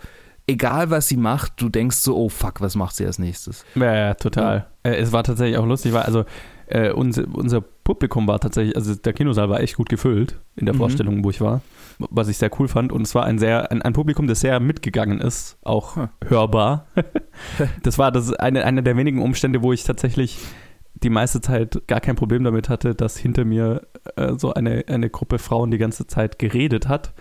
egal 0.48 0.90
was 0.90 1.08
sie 1.08 1.18
macht, 1.18 1.54
du 1.62 1.70
denkst 1.70 1.98
so, 1.98 2.16
oh 2.16 2.30
fuck, 2.30 2.62
was 2.62 2.76
macht 2.76 2.96
sie 2.96 3.06
als 3.06 3.20
nächstes? 3.20 3.66
Ja, 3.76 3.94
ja 3.94 4.14
total. 4.14 4.68
Ja. 4.86 4.92
Äh, 4.92 4.98
es 4.98 5.12
war 5.12 5.24
tatsächlich 5.24 5.58
auch 5.58 5.66
lustig, 5.66 5.94
weil 5.94 6.04
also 6.04 6.26
äh, 6.68 6.92
unser, 6.92 7.26
unser 7.34 7.64
Publikum 7.86 8.28
war 8.28 8.40
tatsächlich, 8.40 8.76
also 8.76 8.96
der 8.96 9.14
Kinosaal 9.14 9.48
war 9.50 9.62
echt 9.62 9.76
gut 9.78 9.90
gefüllt 9.90 10.40
in 10.56 10.66
der 10.66 10.74
mhm. 10.74 10.80
Vorstellung, 10.80 11.24
wo 11.24 11.30
ich 11.30 11.40
war, 11.40 11.62
was 12.00 12.28
ich 12.28 12.38
sehr 12.38 12.50
cool 12.60 12.68
fand. 12.68 12.92
Und 12.92 13.04
es 13.04 13.14
war 13.14 13.26
ein 13.26 13.38
sehr, 13.38 13.72
ein, 13.72 13.84
ein 13.84 13.94
Publikum, 13.94 14.28
das 14.28 14.42
sehr 14.42 14.60
mitgegangen 14.60 15.22
ist, 15.22 15.58
auch 15.62 15.96
hm. 15.96 16.10
hörbar. 16.28 16.88
das 17.84 18.00
war 18.00 18.12
das 18.12 18.34
eine, 18.34 18.66
eine 18.66 18.82
der 18.82 18.98
wenigen 18.98 19.22
Umstände, 19.22 19.62
wo 19.62 19.72
ich 19.72 19.84
tatsächlich 19.84 20.40
die 20.96 21.12
meiste 21.12 21.42
Zeit 21.42 21.84
gar 21.88 22.02
kein 22.02 22.16
Problem 22.16 22.44
damit 22.44 22.70
hatte, 22.70 22.96
dass 22.96 23.18
hinter 23.18 23.46
mir 23.46 23.86
äh, 24.16 24.34
so 24.36 24.54
eine, 24.54 24.86
eine 24.88 25.12
Gruppe 25.12 25.38
Frauen 25.38 25.70
die 25.70 25.78
ganze 25.78 26.08
Zeit 26.08 26.40
geredet 26.40 26.88
hat, 26.88 27.14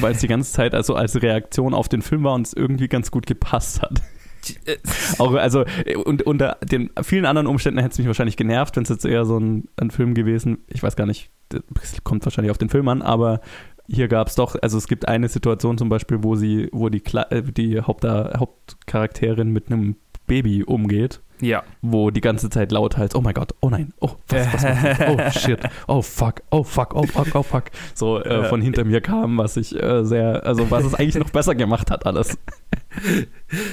weil 0.00 0.12
es 0.12 0.20
die 0.20 0.28
ganze 0.28 0.52
Zeit 0.52 0.74
also 0.74 0.96
als 0.96 1.22
Reaktion 1.22 1.74
auf 1.74 1.88
den 1.88 2.02
Film 2.02 2.24
war 2.24 2.34
und 2.34 2.46
es 2.48 2.54
irgendwie 2.54 2.88
ganz 2.88 3.12
gut 3.12 3.26
gepasst 3.26 3.82
hat. 3.82 4.02
Auch, 5.18 5.34
also, 5.34 5.64
und 6.04 6.22
unter 6.22 6.58
den 6.62 6.90
vielen 7.02 7.26
anderen 7.26 7.46
Umständen 7.46 7.78
hätte 7.78 7.92
es 7.92 7.98
mich 7.98 8.06
wahrscheinlich 8.06 8.36
genervt, 8.36 8.76
wenn 8.76 8.82
es 8.82 8.88
jetzt 8.88 9.04
eher 9.04 9.24
so 9.24 9.38
ein, 9.38 9.68
ein 9.76 9.90
Film 9.90 10.14
gewesen, 10.14 10.58
ich 10.68 10.82
weiß 10.82 10.96
gar 10.96 11.06
nicht, 11.06 11.30
das 11.48 12.02
kommt 12.04 12.24
wahrscheinlich 12.24 12.50
auf 12.50 12.58
den 12.58 12.68
Film 12.68 12.88
an, 12.88 13.02
aber 13.02 13.40
hier 13.88 14.08
gab 14.08 14.28
es 14.28 14.34
doch, 14.34 14.56
also 14.60 14.78
es 14.78 14.86
gibt 14.86 15.08
eine 15.08 15.28
Situation 15.28 15.76
zum 15.78 15.88
Beispiel, 15.88 16.22
wo 16.22 16.34
sie, 16.34 16.68
wo 16.72 16.88
die, 16.88 17.02
äh, 17.30 17.42
die 17.42 17.80
Haupt 17.80 18.04
Hauptcharakterin 18.04 19.50
mit 19.50 19.70
einem 19.70 19.96
Baby 20.26 20.64
umgeht. 20.64 21.20
Ja. 21.42 21.64
Wo 21.82 22.10
die 22.10 22.20
ganze 22.20 22.48
Zeit 22.50 22.70
laut 22.70 22.96
heißt, 22.96 23.16
oh 23.16 23.20
mein 23.20 23.34
Gott, 23.34 23.52
oh 23.60 23.68
nein, 23.68 23.92
oh, 24.00 24.10
was, 24.28 24.52
was, 24.52 24.62
was, 24.62 25.00
oh 25.08 25.30
shit, 25.38 25.58
oh 25.88 26.00
fuck, 26.00 26.42
oh 26.50 26.62
fuck, 26.62 26.94
oh 26.94 27.02
fuck, 27.02 27.34
oh 27.34 27.42
fuck. 27.42 27.64
So 27.94 28.22
äh, 28.22 28.44
von 28.44 28.62
hinter 28.62 28.84
mir 28.84 29.00
kam, 29.00 29.36
was 29.38 29.56
ich 29.56 29.74
äh, 29.74 30.04
sehr, 30.04 30.46
also 30.46 30.70
was 30.70 30.84
es 30.84 30.94
eigentlich 30.94 31.16
noch 31.16 31.30
besser 31.30 31.54
gemacht 31.54 31.90
hat 31.90 32.06
alles. 32.06 32.38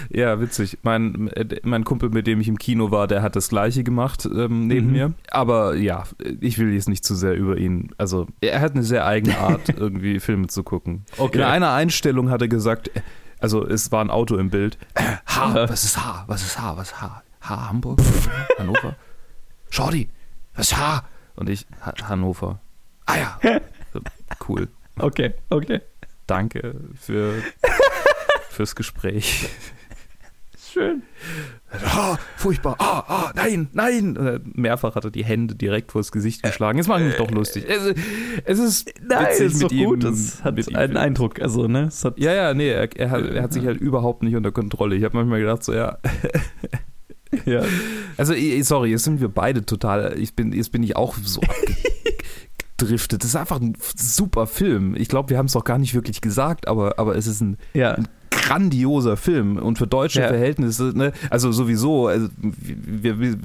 Ja, 0.10 0.40
witzig. 0.40 0.80
Mein, 0.84 1.30
äh, 1.30 1.60
mein 1.64 1.84
Kumpel, 1.84 2.10
mit 2.10 2.28
dem 2.28 2.42
ich 2.42 2.48
im 2.48 2.58
Kino 2.58 2.92
war, 2.92 3.08
der 3.08 3.22
hat 3.22 3.36
das 3.36 3.50
gleiche 3.50 3.84
gemacht 3.84 4.26
ähm, 4.26 4.68
neben 4.68 4.88
mhm. 4.88 4.92
mir. 4.94 5.14
Aber 5.30 5.76
ja, 5.76 6.04
ich 6.40 6.58
will 6.58 6.74
jetzt 6.74 6.90
nicht 6.90 7.06
zu 7.06 7.16
sehr 7.16 7.36
über 7.36 7.58
ihn. 7.58 7.92
Also, 7.98 8.28
er 8.42 8.62
hat 8.62 8.74
eine 8.74 8.84
sehr 8.84 9.06
eigene 9.06 9.38
Art, 9.38 9.70
irgendwie 9.78 10.20
Filme 10.20 10.48
zu 10.48 10.64
gucken. 10.64 11.06
Okay. 11.18 11.40
In 11.40 11.44
einer 11.44 11.74
Einstellung 11.74 12.30
hat 12.30 12.42
er 12.42 12.48
gesagt, 12.48 12.92
also 13.40 13.66
es 13.66 13.92
war 13.92 14.04
ein 14.04 14.10
Auto 14.10 14.36
im 14.38 14.50
Bild. 14.50 14.78
H, 15.26 15.68
was 15.70 15.84
ist 15.84 15.98
H? 15.98 16.26
Was 16.28 16.42
ist 16.42 16.60
H? 16.60 16.78
Was 16.78 16.92
ist 16.92 17.02
H? 17.02 17.24
H, 17.42 17.70
Hamburg? 17.70 18.00
Hannover? 18.58 18.96
Shorty, 19.70 20.10
was 20.56 20.72
ist 20.72 20.78
H? 20.78 21.04
Und 21.36 21.50
ich, 21.50 21.66
ha 21.82 21.94
Hannover. 22.08 22.60
Ah 23.06 23.18
ja. 23.18 23.40
Cool. 24.48 24.68
Okay, 25.00 25.34
okay. 25.50 25.82
Danke 26.28 26.76
für 26.96 27.34
fürs 28.50 28.76
Gespräch. 28.76 29.50
Schön. 30.72 31.02
Oh, 31.74 32.16
furchtbar. 32.36 32.76
Ah, 32.78 33.04
oh, 33.08 33.14
oh, 33.14 33.32
nein, 33.36 33.70
nein. 33.74 34.42
Mehrfach 34.54 34.96
hat 34.96 35.06
er 35.06 35.12
die 35.12 35.26
Hände 35.26 35.56
direkt 35.56 35.92
vors 35.92 36.12
Gesicht 36.12 36.44
geschlagen. 36.44 36.78
Jetzt 36.78 36.88
macht 36.88 37.02
mich 37.02 37.16
doch 37.16 37.32
lustig. 37.32 37.66
Es, 37.68 37.96
es 38.44 38.60
ist 38.60 38.94
nein, 39.02 39.26
witzig 39.26 39.46
ist 39.48 39.64
mit 39.64 39.72
ihm. 39.72 39.90
Gut. 39.90 40.04
Das 40.04 40.44
hat 40.44 40.76
einen 40.76 40.92
ihm. 40.92 40.98
Eindruck. 40.98 41.42
Also, 41.42 41.68
ne? 41.68 41.90
ja, 42.18 42.34
ja, 42.34 42.54
nee, 42.54 42.70
er, 42.70 42.96
er, 42.96 43.10
hat, 43.10 43.26
er, 43.26 43.44
hat, 43.44 43.54
sich 43.54 43.66
halt 43.66 43.82
überhaupt 43.82 44.22
nicht 44.22 44.36
unter 44.36 44.52
Kontrolle. 44.52 44.96
Ich 44.96 45.04
habe 45.04 45.18
manchmal 45.18 45.40
gedacht, 45.40 45.64
so, 45.64 45.74
ja. 45.74 45.98
ja. 47.46 47.64
Also, 48.18 48.34
sorry, 48.64 48.92
jetzt 48.92 49.04
sind 49.04 49.22
wir 49.22 49.30
beide 49.30 49.66
total. 49.66 50.18
Ich 50.20 50.36
bin, 50.36 50.52
jetzt 50.52 50.72
bin 50.72 50.84
ich 50.84 50.96
auch 50.96 51.16
so 51.24 51.42
abgedriftet. 52.80 53.24
Das 53.24 53.30
ist 53.30 53.36
einfach 53.36 53.60
ein 53.60 53.76
super 53.96 54.48
Film. 54.48 54.96
Ich 54.96 55.08
glaube, 55.08 55.30
wir 55.30 55.38
haben 55.38 55.46
es 55.46 55.54
doch 55.54 55.64
gar 55.64 55.78
nicht 55.78 55.94
wirklich 55.94 56.22
gesagt, 56.22 56.68
aber, 56.68 56.98
aber 56.98 57.16
es 57.16 57.28
ist 57.28 57.42
ein, 57.42 57.58
ja. 57.74 57.94
ein 57.94 58.08
grandioser 58.32 59.18
Film 59.18 59.58
und 59.58 59.78
für 59.78 59.88
deutsche 59.88 60.22
ja. 60.22 60.28
Verhältnisse, 60.28 60.92
ne, 60.96 61.12
also 61.30 61.52
sowieso, 61.52 62.08
also 62.08 62.30
wir, 62.38 63.20
wir, 63.20 63.38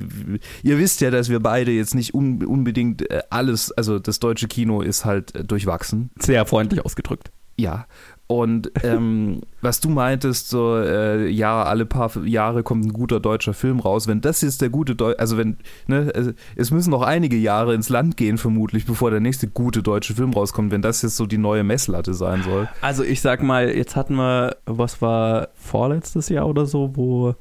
ihr 0.63 0.79
wisst 0.79 1.01
ja, 1.01 1.11
dass 1.11 1.29
wir 1.29 1.41
beide 1.41 1.73
jetzt 1.73 1.95
nicht 1.95 2.15
un, 2.15 2.45
unbedingt 2.45 3.11
äh, 3.11 3.23
alles, 3.31 3.73
also 3.73 3.99
das 3.99 4.19
deutsche 4.19 4.49
Kino 4.49 4.81
ist 4.83 5.05
halt 5.05 5.35
äh, 5.35 5.45
durchwachsen. 5.45 6.11
Sehr 6.19 6.47
freundlich 6.47 6.85
ausgedrückt. 6.85 7.31
Ja, 7.57 7.87
und 8.27 8.73
ähm, 8.83 9.43
was 9.61 9.81
du 9.81 9.91
meintest, 9.91 10.49
so 10.49 10.79
äh, 10.79 11.29
ja, 11.29 11.63
alle 11.63 11.85
paar 11.85 12.11
Jahre 12.25 12.63
kommt 12.63 12.87
ein 12.87 12.93
guter 12.93 13.21
deutscher 13.21 13.53
Film 13.53 13.81
raus. 13.81 14.09
Wenn 14.09 14.23
das 14.23 14.41
jetzt 14.41 14.63
der 14.63 14.71
gute 14.71 14.97
Deu 14.97 15.15
also 15.19 15.37
wenn, 15.37 15.59
ne, 15.87 16.35
es 16.57 16.71
müssen 16.71 16.91
noch 16.91 17.03
einige 17.03 17.37
Jahre 17.37 17.75
ins 17.75 17.91
Land 17.91 18.17
gehen, 18.17 18.39
vermutlich, 18.39 18.87
bevor 18.87 19.11
der 19.11 19.21
nächste 19.21 19.47
gute 19.47 19.83
deutsche 19.83 20.15
Film 20.15 20.33
rauskommt, 20.33 20.73
wenn 20.73 20.81
das 20.81 21.03
jetzt 21.03 21.17
so 21.17 21.27
die 21.27 21.39
neue 21.39 21.65
Messlatte 21.65 22.15
sein 22.15 22.43
soll. 22.43 22.69
Also 22.81 23.05
ich 23.05 23.21
sag 23.21 23.43
mal, 23.43 23.69
jetzt 23.69 23.95
hatten 23.95 24.15
wir, 24.15 24.57
was 24.65 25.03
war 25.03 25.49
vorletztes 25.55 26.31
Jahr 26.31 26.49
oder 26.49 26.65
so, 26.65 26.93
wo 26.95 27.35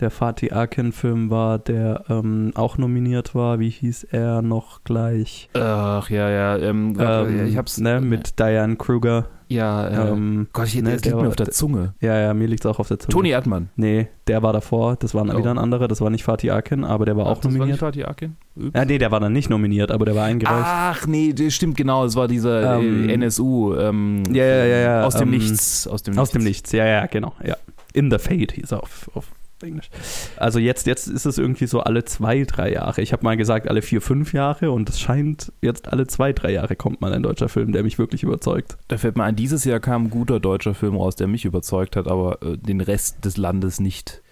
der 0.00 0.10
Fatih 0.10 0.52
Akin-Film 0.52 1.30
war, 1.30 1.58
der 1.58 2.04
ähm, 2.08 2.52
auch 2.54 2.78
nominiert 2.78 3.34
war. 3.34 3.58
Wie 3.60 3.70
hieß 3.70 4.04
er 4.04 4.42
noch 4.42 4.82
gleich? 4.84 5.48
Ach 5.54 6.08
ja, 6.10 6.28
ja. 6.30 6.56
Ähm, 6.58 6.96
Ähm, 6.98 7.46
ich 7.46 7.56
hab's. 7.56 7.78
ne, 7.78 8.00
mit 8.00 8.38
Diane 8.38 8.76
Kruger. 8.76 9.26
Ja, 9.48 9.88
äh, 9.88 10.10
Ähm, 10.12 10.46
Gott, 10.52 10.68
ich, 10.68 10.76
ne, 10.80 10.92
das 10.92 11.04
liegt 11.04 11.16
mir 11.16 11.26
auf 11.26 11.34
der 11.34 11.50
Zunge. 11.50 11.94
Ja, 12.00 12.16
ja, 12.16 12.34
mir 12.34 12.46
liegt 12.46 12.64
es 12.64 12.70
auch 12.70 12.78
auf 12.78 12.86
der 12.86 13.00
Zunge. 13.00 13.12
Toni 13.12 13.30
Erdmann. 13.30 13.68
Nee, 13.74 14.06
der 14.28 14.44
war 14.44 14.52
davor. 14.52 14.94
Das 14.94 15.12
war 15.12 15.24
Oh. 15.28 15.36
wieder 15.38 15.50
ein 15.50 15.58
anderer. 15.58 15.88
Das 15.88 16.00
war 16.00 16.08
nicht 16.08 16.22
Fatih 16.22 16.52
Akin, 16.52 16.84
aber 16.84 17.04
der 17.04 17.16
war 17.16 17.26
auch 17.26 17.38
das 17.38 17.46
war 17.46 17.50
nicht 17.50 17.58
nominiert. 17.58 17.78
Fatih 17.80 18.04
Akin? 18.04 18.36
Ups. 18.54 18.70
Ja, 18.76 18.84
nee, 18.84 18.98
der 18.98 19.10
war 19.10 19.18
dann 19.18 19.32
nicht 19.32 19.50
nominiert, 19.50 19.90
aber 19.90 20.04
der 20.04 20.14
war 20.14 20.24
eingereicht. 20.26 20.64
Ach 20.64 21.06
nee, 21.08 21.32
das 21.32 21.52
stimmt 21.52 21.76
genau. 21.76 22.04
Es 22.04 22.14
war 22.14 22.28
dieser 22.28 22.78
Ähm, 22.78 23.08
äh, 23.08 23.12
NSU. 23.14 23.74
Ähm, 23.74 24.22
Ja, 24.32 24.44
ja, 24.44 24.64
ja, 24.66 24.78
ja, 24.78 25.04
Aus 25.04 25.16
dem 25.16 25.32
ähm, 25.32 25.38
Nichts. 25.40 25.88
Aus 25.88 26.04
dem 26.04 26.16
Aus 26.16 26.30
dem 26.30 26.44
Nichts, 26.44 26.70
ja, 26.70 26.86
ja, 26.86 27.06
genau. 27.06 27.32
Ja. 27.44 27.56
In 27.92 28.08
the 28.08 28.18
Fade 28.18 28.54
hieß 28.54 28.70
er 28.70 28.84
auf, 28.84 29.10
auf 29.14 29.26
Englisch. 29.62 29.88
Also 30.36 30.58
jetzt, 30.58 30.86
jetzt 30.86 31.06
ist 31.06 31.26
es 31.26 31.38
irgendwie 31.38 31.66
so 31.66 31.80
alle 31.80 32.04
zwei, 32.04 32.44
drei 32.44 32.72
Jahre. 32.72 33.02
Ich 33.02 33.12
habe 33.12 33.24
mal 33.24 33.36
gesagt, 33.36 33.68
alle 33.68 33.82
vier, 33.82 34.00
fünf 34.00 34.32
Jahre 34.32 34.70
und 34.70 34.88
es 34.88 35.00
scheint 35.00 35.52
jetzt 35.60 35.88
alle 35.88 36.06
zwei, 36.06 36.32
drei 36.32 36.52
Jahre 36.52 36.76
kommt 36.76 37.00
mal 37.00 37.12
ein 37.12 37.22
deutscher 37.22 37.48
Film, 37.48 37.72
der 37.72 37.82
mich 37.82 37.98
wirklich 37.98 38.22
überzeugt. 38.22 38.76
Da 38.88 38.98
fällt 38.98 39.16
mir 39.16 39.24
ein, 39.24 39.36
dieses 39.36 39.64
Jahr 39.64 39.80
kam 39.80 40.04
ein 40.04 40.10
guter 40.10 40.40
deutscher 40.40 40.74
Film 40.74 40.96
raus, 40.96 41.16
der 41.16 41.26
mich 41.26 41.44
überzeugt 41.44 41.96
hat, 41.96 42.08
aber 42.08 42.42
äh, 42.42 42.56
den 42.56 42.80
Rest 42.80 43.24
des 43.24 43.36
Landes 43.36 43.80
nicht. 43.80 44.22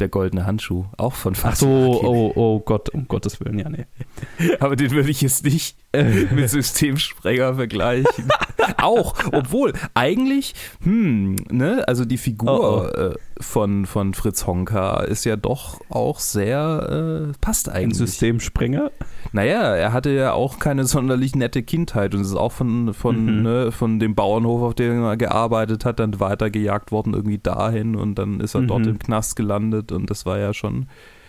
Der 0.00 0.08
goldene 0.08 0.44
Handschuh, 0.44 0.86
auch 0.96 1.14
von 1.14 1.34
Ach 1.36 1.40
Fatih 1.40 1.58
so, 1.58 1.68
oh, 2.02 2.32
oh 2.34 2.60
Gott, 2.60 2.90
um 2.90 3.06
Gottes 3.06 3.38
Willen, 3.40 3.60
ja, 3.60 3.68
nee. 3.68 3.86
Aber 4.58 4.74
den 4.74 4.90
würde 4.90 5.08
ich 5.10 5.20
jetzt 5.20 5.44
nicht 5.44 5.76
mit 5.92 6.50
Systemsprenger 6.50 7.54
vergleichen. 7.54 8.28
auch, 8.82 9.14
obwohl 9.32 9.72
eigentlich, 9.94 10.54
hm, 10.82 11.36
ne, 11.50 11.84
also 11.86 12.04
die 12.04 12.18
Figur 12.18 12.92
Oh, 12.94 12.98
Äh, 13.00 13.14
von, 13.40 13.84
von 13.86 14.14
Fritz 14.14 14.46
Honka 14.46 15.00
ist 15.02 15.24
ja 15.24 15.36
doch 15.36 15.80
auch 15.90 16.20
sehr, 16.20 17.28
äh, 17.30 17.32
passt 17.40 17.68
Ein 17.68 17.76
eigentlich. 17.86 17.98
Systemsprenger. 17.98 18.90
Naja, 19.32 19.74
er 19.74 19.92
hatte 19.92 20.10
ja 20.10 20.32
auch 20.32 20.58
keine 20.60 20.84
sonderlich 20.84 21.34
nette 21.34 21.62
Kindheit 21.64 22.14
und 22.14 22.20
ist 22.20 22.34
auch 22.36 22.52
von, 22.52 22.94
von, 22.94 23.38
Mhm. 23.38 23.42
ne, 23.42 23.72
von 23.72 23.98
dem 23.98 24.14
Bauernhof, 24.14 24.62
auf 24.62 24.74
dem 24.74 25.02
er 25.02 25.16
gearbeitet 25.16 25.84
hat, 25.84 25.98
dann 25.98 26.20
weitergejagt 26.20 26.92
worden 26.92 27.12
irgendwie 27.14 27.38
dahin 27.38 27.96
und 27.96 28.14
dann 28.16 28.38
ist 28.40 28.54
er 28.54 28.60
Mhm. 28.62 28.68
dort 28.68 28.86
im 28.86 28.98
Knast 28.98 29.34
gelandet 29.36 29.90
und 29.90 30.10
das 30.10 30.24
war 30.26 30.38
ja 30.38 30.54
schon, 30.54 30.86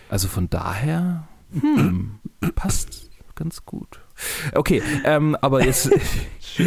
also 0.08 0.28
von 0.28 0.48
daher, 0.48 1.26
hm, 1.60 2.20
passt 2.54 3.10
ganz 3.34 3.64
gut. 3.66 4.00
Okay, 4.54 4.82
ähm, 5.04 5.36
aber 5.40 5.64
jetzt, 5.64 5.90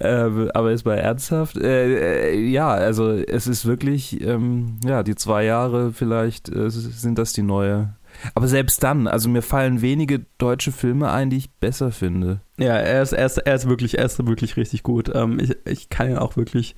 ähm, 0.00 0.50
aber 0.54 0.70
jetzt 0.70 0.86
mal 0.86 0.94
ernsthaft, 0.96 1.56
äh, 1.56 2.30
äh, 2.32 2.40
ja, 2.48 2.68
also 2.68 3.10
es 3.12 3.46
ist 3.46 3.66
wirklich, 3.66 4.20
ähm, 4.22 4.78
ja, 4.84 5.02
die 5.02 5.14
zwei 5.14 5.44
Jahre 5.44 5.92
vielleicht 5.92 6.48
äh, 6.48 6.70
sind 6.70 7.18
das 7.18 7.32
die 7.32 7.42
neue. 7.42 7.94
Aber 8.34 8.46
selbst 8.46 8.82
dann, 8.84 9.06
also 9.08 9.28
mir 9.28 9.42
fallen 9.42 9.82
wenige 9.82 10.24
deutsche 10.38 10.70
Filme 10.72 11.10
ein, 11.10 11.30
die 11.30 11.36
ich 11.38 11.50
besser 11.52 11.90
finde. 11.90 12.40
Ja, 12.58 12.76
er 12.76 13.02
ist, 13.02 13.12
er 13.12 13.26
ist, 13.26 13.38
er 13.38 13.54
ist 13.54 13.68
wirklich, 13.68 13.98
er 13.98 14.04
ist 14.04 14.24
wirklich 14.24 14.56
richtig 14.56 14.82
gut. 14.84 15.10
Ähm, 15.14 15.38
ich, 15.40 15.56
ich 15.66 15.88
kann 15.90 16.08
ihn 16.08 16.18
auch 16.18 16.36
wirklich 16.36 16.76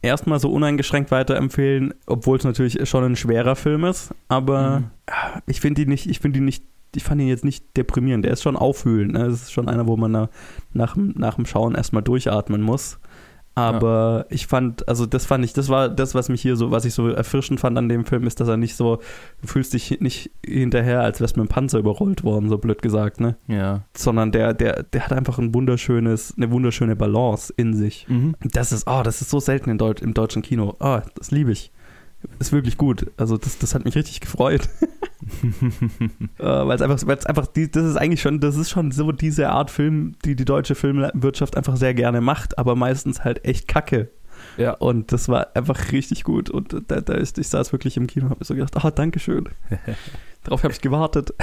erstmal 0.00 0.38
so 0.38 0.50
uneingeschränkt 0.52 1.10
weiterempfehlen, 1.10 1.92
obwohl 2.06 2.38
es 2.38 2.44
natürlich 2.44 2.88
schon 2.88 3.02
ein 3.02 3.16
schwerer 3.16 3.56
Film 3.56 3.84
ist. 3.84 4.14
Aber 4.28 4.80
Mhm. 4.80 4.90
ich 5.46 5.60
finde 5.60 5.82
ihn 5.82 5.88
nicht, 5.88 6.06
ich 6.06 6.20
finde 6.20 6.38
ihn 6.38 6.44
nicht, 6.44 6.64
ich 6.96 7.04
fand 7.04 7.20
ihn 7.20 7.28
jetzt 7.28 7.44
nicht 7.44 7.76
deprimierend. 7.76 8.24
Der 8.24 8.32
ist 8.32 8.42
schon 8.42 8.56
aufwühlend. 8.56 9.12
Ne? 9.12 9.20
Das 9.24 9.42
ist 9.42 9.52
schon 9.52 9.68
einer, 9.68 9.86
wo 9.86 9.96
man 9.96 10.12
da 10.12 10.30
nach, 10.72 10.94
dem- 10.94 11.14
nach 11.16 11.34
dem 11.36 11.46
Schauen 11.46 11.74
erstmal 11.74 12.02
durchatmen 12.02 12.62
muss. 12.62 12.98
Aber 13.58 14.26
ich 14.28 14.46
fand, 14.48 14.86
also 14.86 15.06
das 15.06 15.24
fand 15.24 15.42
ich, 15.42 15.54
das 15.54 15.70
war 15.70 15.88
das, 15.88 16.14
was 16.14 16.28
mich 16.28 16.42
hier 16.42 16.56
so, 16.56 16.70
was 16.72 16.84
ich 16.84 16.92
so 16.92 17.08
erfrischend 17.08 17.58
fand 17.58 17.78
an 17.78 17.88
dem 17.88 18.04
Film, 18.04 18.26
ist, 18.26 18.38
dass 18.38 18.48
er 18.48 18.58
nicht 18.58 18.76
so, 18.76 18.96
du 19.40 19.46
fühlst 19.48 19.72
dich 19.72 19.98
nicht 20.00 20.30
hinterher, 20.44 21.00
als 21.00 21.22
wärst 21.22 21.36
du 21.36 21.40
mit 21.40 21.48
dem 21.48 21.54
Panzer 21.54 21.78
überrollt 21.78 22.22
worden, 22.22 22.50
so 22.50 22.58
blöd 22.58 22.82
gesagt, 22.82 23.18
ne? 23.18 23.36
Ja. 23.48 23.80
sondern 23.96 24.30
der, 24.30 24.52
der, 24.52 24.82
der 24.82 25.06
hat 25.06 25.12
einfach 25.14 25.38
ein 25.38 25.54
wunderschönes, 25.54 26.34
eine 26.36 26.50
wunderschöne 26.50 26.96
Balance 26.96 27.50
in 27.56 27.72
sich. 27.72 28.04
Mhm. 28.10 28.34
Das 28.42 28.72
ist, 28.72 28.86
oh, 28.86 29.00
das 29.02 29.22
ist 29.22 29.30
so 29.30 29.40
selten 29.40 29.70
in 29.70 29.78
Deut 29.78 30.02
im 30.02 30.12
deutschen 30.12 30.42
Kino. 30.42 30.76
Oh, 30.78 30.98
das 31.14 31.30
liebe 31.30 31.50
ich. 31.50 31.72
Ist 32.38 32.52
wirklich 32.52 32.76
gut. 32.76 33.06
Also 33.16 33.38
das, 33.38 33.56
das 33.58 33.74
hat 33.74 33.86
mich 33.86 33.94
richtig 33.94 34.20
gefreut. 34.20 34.68
äh, 36.38 36.44
weil 36.44 36.76
es 36.76 36.82
einfach, 36.82 37.06
weil 37.06 37.16
es 37.16 37.26
einfach, 37.26 37.46
die, 37.46 37.70
das 37.70 37.84
ist 37.84 37.96
eigentlich 37.96 38.20
schon, 38.20 38.40
das 38.40 38.56
ist 38.56 38.70
schon 38.70 38.92
so 38.92 39.12
diese 39.12 39.50
Art 39.50 39.70
Film, 39.70 40.14
die 40.24 40.36
die 40.36 40.44
deutsche 40.44 40.74
Filmwirtschaft 40.74 41.56
einfach 41.56 41.76
sehr 41.76 41.94
gerne 41.94 42.20
macht, 42.20 42.58
aber 42.58 42.76
meistens 42.76 43.24
halt 43.24 43.44
echt 43.44 43.68
kacke. 43.68 44.10
Ja. 44.56 44.72
Und 44.72 45.12
das 45.12 45.28
war 45.28 45.54
einfach 45.54 45.92
richtig 45.92 46.24
gut. 46.24 46.50
Und 46.50 46.76
da, 46.88 47.00
da 47.00 47.14
ist, 47.14 47.38
ich 47.38 47.48
saß 47.48 47.72
wirklich 47.72 47.96
im 47.96 48.06
Kino 48.06 48.26
und 48.26 48.30
habe 48.30 48.40
mir 48.40 48.46
so 48.46 48.54
gedacht, 48.54 48.76
ah, 48.76 48.90
Dankeschön. 48.90 49.48
Darauf 50.46 50.62
habe 50.62 50.72
ich 50.72 50.80
gewartet. 50.80 51.34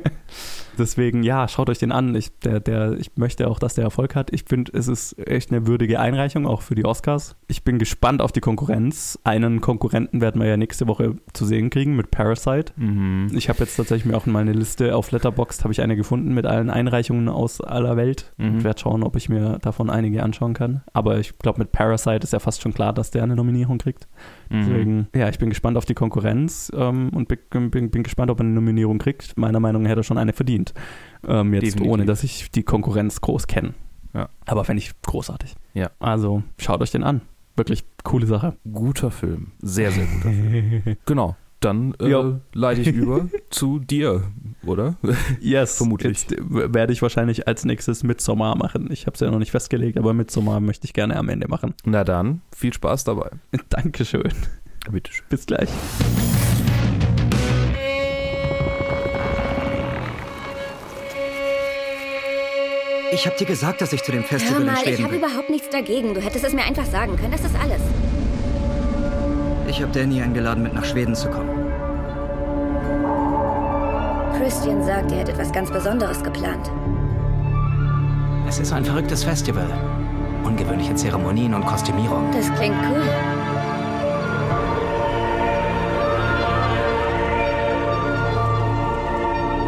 Deswegen, 0.78 1.22
ja, 1.22 1.48
schaut 1.48 1.68
euch 1.68 1.78
den 1.78 1.92
an. 1.92 2.14
Ich, 2.14 2.30
der, 2.38 2.60
der, 2.60 2.92
ich 2.92 3.10
möchte 3.16 3.46
auch, 3.48 3.58
dass 3.58 3.74
der 3.74 3.84
Erfolg 3.84 4.14
hat. 4.14 4.32
Ich 4.32 4.44
finde, 4.44 4.72
es 4.74 4.88
ist 4.88 5.18
echt 5.18 5.52
eine 5.52 5.66
würdige 5.66 6.00
Einreichung, 6.00 6.46
auch 6.46 6.62
für 6.62 6.74
die 6.74 6.86
Oscars. 6.86 7.36
Ich 7.46 7.62
bin 7.62 7.78
gespannt 7.78 8.22
auf 8.22 8.32
die 8.32 8.40
Konkurrenz. 8.40 9.18
Einen 9.22 9.60
Konkurrenten 9.60 10.22
werden 10.22 10.40
wir 10.40 10.48
ja 10.48 10.56
nächste 10.56 10.86
Woche 10.86 11.16
zu 11.34 11.44
sehen 11.44 11.68
kriegen 11.68 11.94
mit 11.94 12.10
Parasite. 12.10 12.72
Mhm. 12.76 13.28
Ich 13.34 13.50
habe 13.50 13.58
jetzt 13.58 13.76
tatsächlich 13.76 14.06
mir 14.06 14.16
auch 14.16 14.24
mal 14.24 14.40
eine 14.40 14.54
Liste 14.54 14.96
auf 14.96 15.10
Letterboxd, 15.10 15.64
habe 15.64 15.72
ich 15.72 15.82
eine 15.82 15.94
gefunden 15.94 16.32
mit 16.32 16.46
allen 16.46 16.70
Einreichungen 16.70 17.28
aus 17.28 17.60
aller 17.60 17.98
Welt. 17.98 18.32
Mhm. 18.38 18.58
Ich 18.58 18.64
werde 18.64 18.80
schauen, 18.80 19.02
ob 19.02 19.14
ich 19.16 19.28
mir 19.28 19.58
davon 19.58 19.90
einige 19.90 20.22
anschauen 20.22 20.54
kann. 20.54 20.80
Aber 20.94 21.18
ich 21.18 21.36
glaube, 21.36 21.58
mit 21.58 21.70
Parasite 21.70 22.24
ist 22.24 22.32
ja 22.32 22.38
fast 22.38 22.62
schon 22.62 22.72
klar, 22.72 22.94
dass 22.94 23.10
der 23.10 23.24
eine 23.24 23.36
Nominierung 23.36 23.76
kriegt. 23.76 24.08
Mhm. 24.50 24.60
Deswegen, 24.60 25.08
ja, 25.14 25.28
ich 25.28 25.38
bin 25.38 25.48
gespannt 25.50 25.76
auf 25.76 25.84
die 25.84 25.94
Konkurrenz 25.94 26.72
ähm, 26.74 27.10
und 27.14 27.28
bin, 27.28 27.70
bin, 27.70 27.90
bin 27.90 28.02
gespannt, 28.02 28.30
ob 28.30 28.40
er 28.40 28.44
eine 28.44 28.54
Nominierung 28.54 28.98
kriegt. 28.98 29.36
Meiner 29.36 29.60
Meinung 29.60 29.82
nach 29.82 29.90
hätte 29.90 30.00
er 30.00 30.04
schon 30.04 30.18
eine 30.18 30.32
verdient. 30.32 30.74
Ähm, 31.26 31.52
jetzt 31.54 31.64
Definitiv. 31.64 31.92
ohne, 31.92 32.04
dass 32.04 32.24
ich 32.24 32.50
die 32.50 32.62
Konkurrenz 32.62 33.20
groß 33.20 33.46
kenne. 33.46 33.74
Ja. 34.14 34.28
Aber 34.46 34.64
fände 34.64 34.82
ich 34.82 34.92
großartig. 35.02 35.54
Ja. 35.74 35.90
Also 35.98 36.42
schaut 36.58 36.80
euch 36.80 36.90
den 36.90 37.04
an. 37.04 37.20
Wirklich 37.56 37.84
coole 38.04 38.26
Sache. 38.26 38.56
Guter 38.72 39.10
Film. 39.10 39.52
Sehr, 39.60 39.90
sehr 39.90 40.06
guter 40.06 40.30
Film. 40.30 40.96
Genau. 41.06 41.36
Dann 41.60 41.94
äh, 42.00 42.34
leite 42.52 42.82
ich 42.82 42.88
über 42.88 43.26
zu 43.50 43.80
dir, 43.80 44.22
oder? 44.64 44.96
Yes, 45.40 45.76
Vermutlich. 45.76 46.26
Jetzt 46.28 46.30
w- 46.38 46.72
werde 46.72 46.92
ich 46.92 47.02
wahrscheinlich 47.02 47.48
als 47.48 47.64
nächstes 47.64 48.04
Midsommar 48.04 48.56
machen. 48.56 48.88
Ich 48.92 49.06
habe 49.06 49.14
es 49.14 49.20
ja 49.20 49.28
noch 49.30 49.40
nicht 49.40 49.50
festgelegt, 49.50 49.98
aber 49.98 50.14
Midsommar 50.14 50.60
möchte 50.60 50.84
ich 50.86 50.92
gerne 50.92 51.16
am 51.16 51.28
Ende 51.28 51.48
machen. 51.48 51.74
Na 51.84 52.04
dann, 52.04 52.42
viel 52.54 52.72
Spaß 52.72 53.02
dabei. 53.04 53.30
Dankeschön. 53.70 54.32
Bitteschön. 54.90 55.26
Bis 55.30 55.46
gleich. 55.46 55.68
Ich 63.10 63.26
hab 63.26 63.36
dir 63.38 63.46
gesagt, 63.46 63.80
dass 63.80 63.92
ich 63.92 64.02
zu 64.02 64.12
dem 64.12 64.20
Hör 64.22 64.28
Festival 64.28 64.60
in 64.60 64.66
mal, 64.66 64.74
ich 64.74 64.80
Schweden 64.80 65.04
habe 65.04 65.12
will. 65.14 65.18
überhaupt 65.20 65.50
nichts 65.50 65.70
dagegen. 65.70 66.14
Du 66.14 66.20
hättest 66.20 66.44
es 66.44 66.52
mir 66.52 66.64
einfach 66.64 66.84
sagen 66.84 67.16
können. 67.16 67.32
Das 67.32 67.40
ist 67.40 67.54
alles. 67.60 67.80
Ich 69.68 69.82
habe 69.82 69.92
Danny 69.92 70.22
eingeladen, 70.22 70.62
mit 70.62 70.72
nach 70.72 70.84
Schweden 70.84 71.14
zu 71.14 71.28
kommen. 71.28 71.50
Christian 74.40 74.82
sagt, 74.82 75.12
er 75.12 75.18
hätte 75.18 75.32
etwas 75.32 75.52
ganz 75.52 75.70
Besonderes 75.70 76.22
geplant. 76.22 76.70
Es 78.48 78.58
ist 78.58 78.72
ein 78.72 78.82
verrücktes 78.82 79.24
Festival. 79.24 79.66
Ungewöhnliche 80.42 80.94
Zeremonien 80.94 81.52
und 81.52 81.66
Kostümierung. 81.66 82.32
Das 82.32 82.46
klingt 82.54 82.76
cool. 82.88 83.02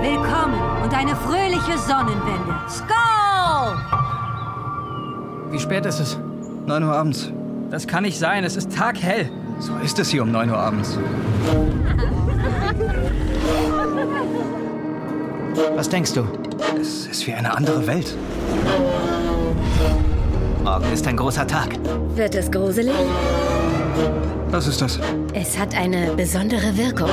Willkommen 0.01 0.83
und 0.83 0.97
eine 0.97 1.15
fröhliche 1.15 1.77
Sonnenwende. 1.77 2.55
Skull! 2.71 3.77
Wie 5.51 5.59
spät 5.59 5.85
ist 5.85 6.01
es? 6.01 6.19
9 6.65 6.85
Uhr 6.85 6.95
abends. 6.95 7.31
Das 7.71 7.87
kann 7.87 8.05
nicht 8.05 8.19
sein, 8.19 8.45
es 8.45 8.57
ist 8.57 8.75
taghell. 8.75 9.31
So 9.61 9.77
ist 9.77 9.99
es 9.99 10.09
hier 10.09 10.23
um 10.23 10.33
9 10.33 10.49
Uhr 10.49 10.57
abends. 10.57 10.99
Was 15.77 15.89
denkst 15.89 16.15
du? 16.15 16.25
Es 16.81 17.07
ist 17.07 17.27
wie 17.27 17.35
eine 17.35 17.55
andere 17.55 17.87
Welt. 17.87 18.17
Morgen 20.65 20.93
ist 20.93 21.07
ein 21.07 21.17
großer 21.17 21.47
Tag. 21.47 21.79
Wird 22.15 22.35
es 22.35 22.51
gruselig? 22.51 22.95
Was 24.51 24.67
ist 24.67 24.81
das? 24.81 24.99
Es 25.35 25.59
hat 25.59 25.77
eine 25.77 26.15
besondere 26.15 26.75
Wirkung. 26.79 27.11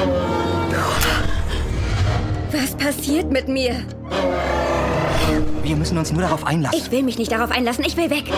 Was 2.53 2.75
passiert 2.75 3.29
mit 3.29 3.49
mir? 3.49 3.75
Wir 5.63 5.75
müssen 5.75 5.97
uns 5.97 6.13
nur 6.13 6.21
darauf 6.21 6.45
einlassen. 6.45 6.79
Ich 6.79 6.91
will 6.91 7.03
mich 7.03 7.17
nicht 7.17 7.33
darauf 7.33 7.51
einlassen. 7.51 7.83
Ich 7.85 7.97
will 7.97 8.09
weg. 8.09 8.31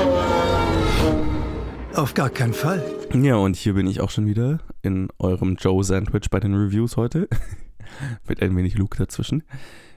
Auf 2.00 2.14
gar 2.14 2.30
keinen 2.30 2.54
Fall. 2.54 2.82
Ja, 3.14 3.36
und 3.36 3.58
hier 3.58 3.74
bin 3.74 3.86
ich 3.86 4.00
auch 4.00 4.10
schon 4.10 4.26
wieder 4.26 4.60
in 4.82 5.10
eurem 5.20 5.58
Joe 5.60 5.84
Sandwich 5.84 6.30
bei 6.32 6.40
den 6.40 6.56
Reviews 6.56 6.96
heute. 6.96 7.28
Mit 8.26 8.42
ein 8.42 8.56
wenig 8.56 8.76
Luke 8.76 8.98
dazwischen. 8.98 9.44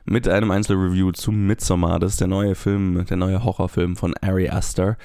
Mit 0.04 0.26
einem 0.26 0.50
Einzelreview 0.50 1.12
zu 1.12 1.30
Midsommar. 1.30 2.00
Das 2.00 2.14
ist 2.14 2.20
der 2.20 2.26
neue 2.26 2.56
Film, 2.56 3.06
der 3.06 3.16
neue 3.16 3.44
Horrorfilm 3.44 3.94
von 3.94 4.14
Ari 4.20 4.48
Aster, 4.48 4.96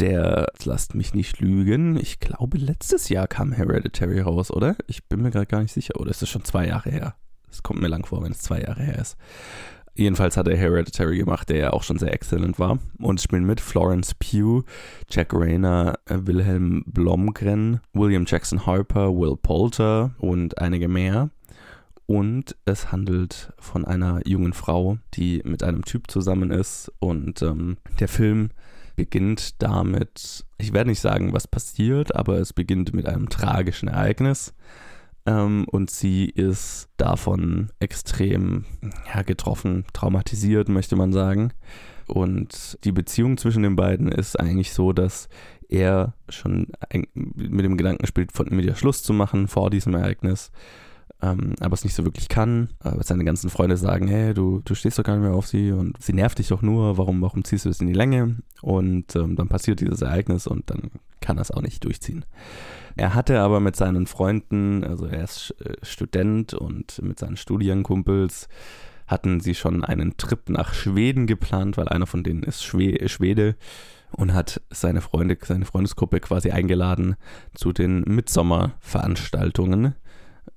der, 0.00 0.46
lasst 0.64 0.94
mich 0.94 1.12
nicht 1.12 1.38
lügen, 1.38 1.98
ich 1.98 2.18
glaube 2.18 2.56
letztes 2.56 3.10
Jahr 3.10 3.28
kam 3.28 3.52
Hereditary 3.52 4.20
raus, 4.22 4.50
oder? 4.50 4.74
Ich 4.86 5.04
bin 5.04 5.20
mir 5.20 5.30
gerade 5.30 5.44
gar 5.44 5.60
nicht 5.60 5.74
sicher. 5.74 6.00
Oder 6.00 6.12
ist 6.12 6.22
das 6.22 6.30
schon 6.30 6.44
zwei 6.44 6.66
Jahre 6.66 6.88
her? 6.88 7.14
Es 7.50 7.62
kommt 7.62 7.82
mir 7.82 7.88
lang 7.88 8.06
vor, 8.06 8.22
wenn 8.22 8.32
es 8.32 8.38
zwei 8.38 8.62
Jahre 8.62 8.82
her 8.82 8.98
ist. 8.98 9.18
Jedenfalls 9.98 10.36
hat 10.36 10.46
er 10.46 10.56
Hereditary 10.56 11.18
gemacht, 11.18 11.48
der 11.48 11.56
ja 11.56 11.72
auch 11.72 11.82
schon 11.82 11.98
sehr 11.98 12.14
exzellent 12.14 12.60
war. 12.60 12.78
Und 13.00 13.20
spielen 13.20 13.44
mit 13.44 13.60
Florence 13.60 14.14
Pugh, 14.14 14.62
Jack 15.10 15.34
Rayner, 15.34 15.98
äh, 16.06 16.18
Wilhelm 16.20 16.84
Blomgren, 16.86 17.80
William 17.94 18.24
Jackson 18.24 18.64
Harper, 18.64 19.12
Will 19.12 19.36
Poulter 19.36 20.12
und 20.18 20.58
einige 20.58 20.86
mehr. 20.86 21.30
Und 22.06 22.54
es 22.64 22.92
handelt 22.92 23.52
von 23.58 23.84
einer 23.84 24.20
jungen 24.24 24.52
Frau, 24.52 24.98
die 25.14 25.42
mit 25.44 25.64
einem 25.64 25.84
Typ 25.84 26.08
zusammen 26.08 26.52
ist. 26.52 26.92
Und 27.00 27.42
ähm, 27.42 27.76
der 27.98 28.08
Film 28.08 28.50
beginnt 28.94 29.60
damit, 29.60 30.44
ich 30.58 30.72
werde 30.72 30.90
nicht 30.90 31.00
sagen, 31.00 31.32
was 31.32 31.48
passiert, 31.48 32.14
aber 32.14 32.38
es 32.38 32.52
beginnt 32.52 32.94
mit 32.94 33.06
einem 33.06 33.28
tragischen 33.28 33.88
Ereignis. 33.88 34.54
Ähm, 35.28 35.66
und 35.70 35.90
sie 35.90 36.24
ist 36.24 36.88
davon 36.96 37.68
extrem 37.80 38.64
ja, 39.14 39.20
getroffen, 39.20 39.84
traumatisiert, 39.92 40.70
möchte 40.70 40.96
man 40.96 41.12
sagen. 41.12 41.52
Und 42.06 42.78
die 42.84 42.92
Beziehung 42.92 43.36
zwischen 43.36 43.62
den 43.62 43.76
beiden 43.76 44.10
ist 44.10 44.40
eigentlich 44.40 44.72
so, 44.72 44.94
dass 44.94 45.28
er 45.68 46.14
schon 46.30 46.68
mit 47.12 47.64
dem 47.64 47.76
Gedanken 47.76 48.06
spielt, 48.06 48.32
von 48.32 48.46
mit 48.50 48.64
ihr 48.64 48.74
Schluss 48.74 49.02
zu 49.02 49.12
machen 49.12 49.48
vor 49.48 49.68
diesem 49.68 49.94
Ereignis 49.94 50.50
ähm, 51.20 51.54
aber 51.60 51.74
es 51.74 51.84
nicht 51.84 51.94
so 51.94 52.04
wirklich 52.04 52.28
kann. 52.28 52.70
Aber 52.80 53.02
seine 53.02 53.24
ganzen 53.24 53.50
Freunde 53.50 53.76
sagen, 53.76 54.08
hey, 54.08 54.34
du, 54.34 54.60
du 54.64 54.74
stehst 54.74 54.98
doch 54.98 55.04
gar 55.04 55.16
nicht 55.16 55.26
mehr 55.26 55.34
auf 55.34 55.46
sie 55.46 55.72
und 55.72 56.00
sie 56.00 56.12
nervt 56.12 56.38
dich 56.38 56.48
doch 56.48 56.62
nur, 56.62 56.96
warum, 56.98 57.20
warum 57.22 57.44
ziehst 57.44 57.64
du 57.64 57.70
es 57.70 57.80
in 57.80 57.88
die 57.88 57.92
Länge? 57.92 58.36
Und 58.62 59.16
ähm, 59.16 59.36
dann 59.36 59.48
passiert 59.48 59.80
dieses 59.80 60.02
Ereignis 60.02 60.46
und 60.46 60.70
dann 60.70 60.90
kann 61.20 61.38
er 61.38 61.42
es 61.42 61.50
auch 61.50 61.62
nicht 61.62 61.84
durchziehen. 61.84 62.24
Er 62.96 63.14
hatte 63.14 63.40
aber 63.40 63.60
mit 63.60 63.76
seinen 63.76 64.06
Freunden, 64.06 64.84
also 64.84 65.06
er 65.06 65.24
ist 65.24 65.54
äh, 65.60 65.74
Student 65.82 66.54
und 66.54 67.00
mit 67.02 67.18
seinen 67.18 67.36
Studienkumpels, 67.36 68.48
hatten 69.06 69.40
sie 69.40 69.54
schon 69.54 69.84
einen 69.84 70.16
Trip 70.18 70.48
nach 70.50 70.74
Schweden 70.74 71.26
geplant, 71.26 71.76
weil 71.76 71.88
einer 71.88 72.06
von 72.06 72.22
denen 72.22 72.42
ist 72.42 72.62
Schwe 72.62 73.08
Schwede 73.08 73.56
und 74.10 74.34
hat 74.34 74.60
seine 74.70 75.00
Freunde, 75.00 75.36
seine 75.42 75.64
Freundesgruppe 75.64 76.20
quasi 76.20 76.50
eingeladen 76.50 77.16
zu 77.54 77.72
den 77.72 78.02
Mitsommerveranstaltungen 78.02 79.94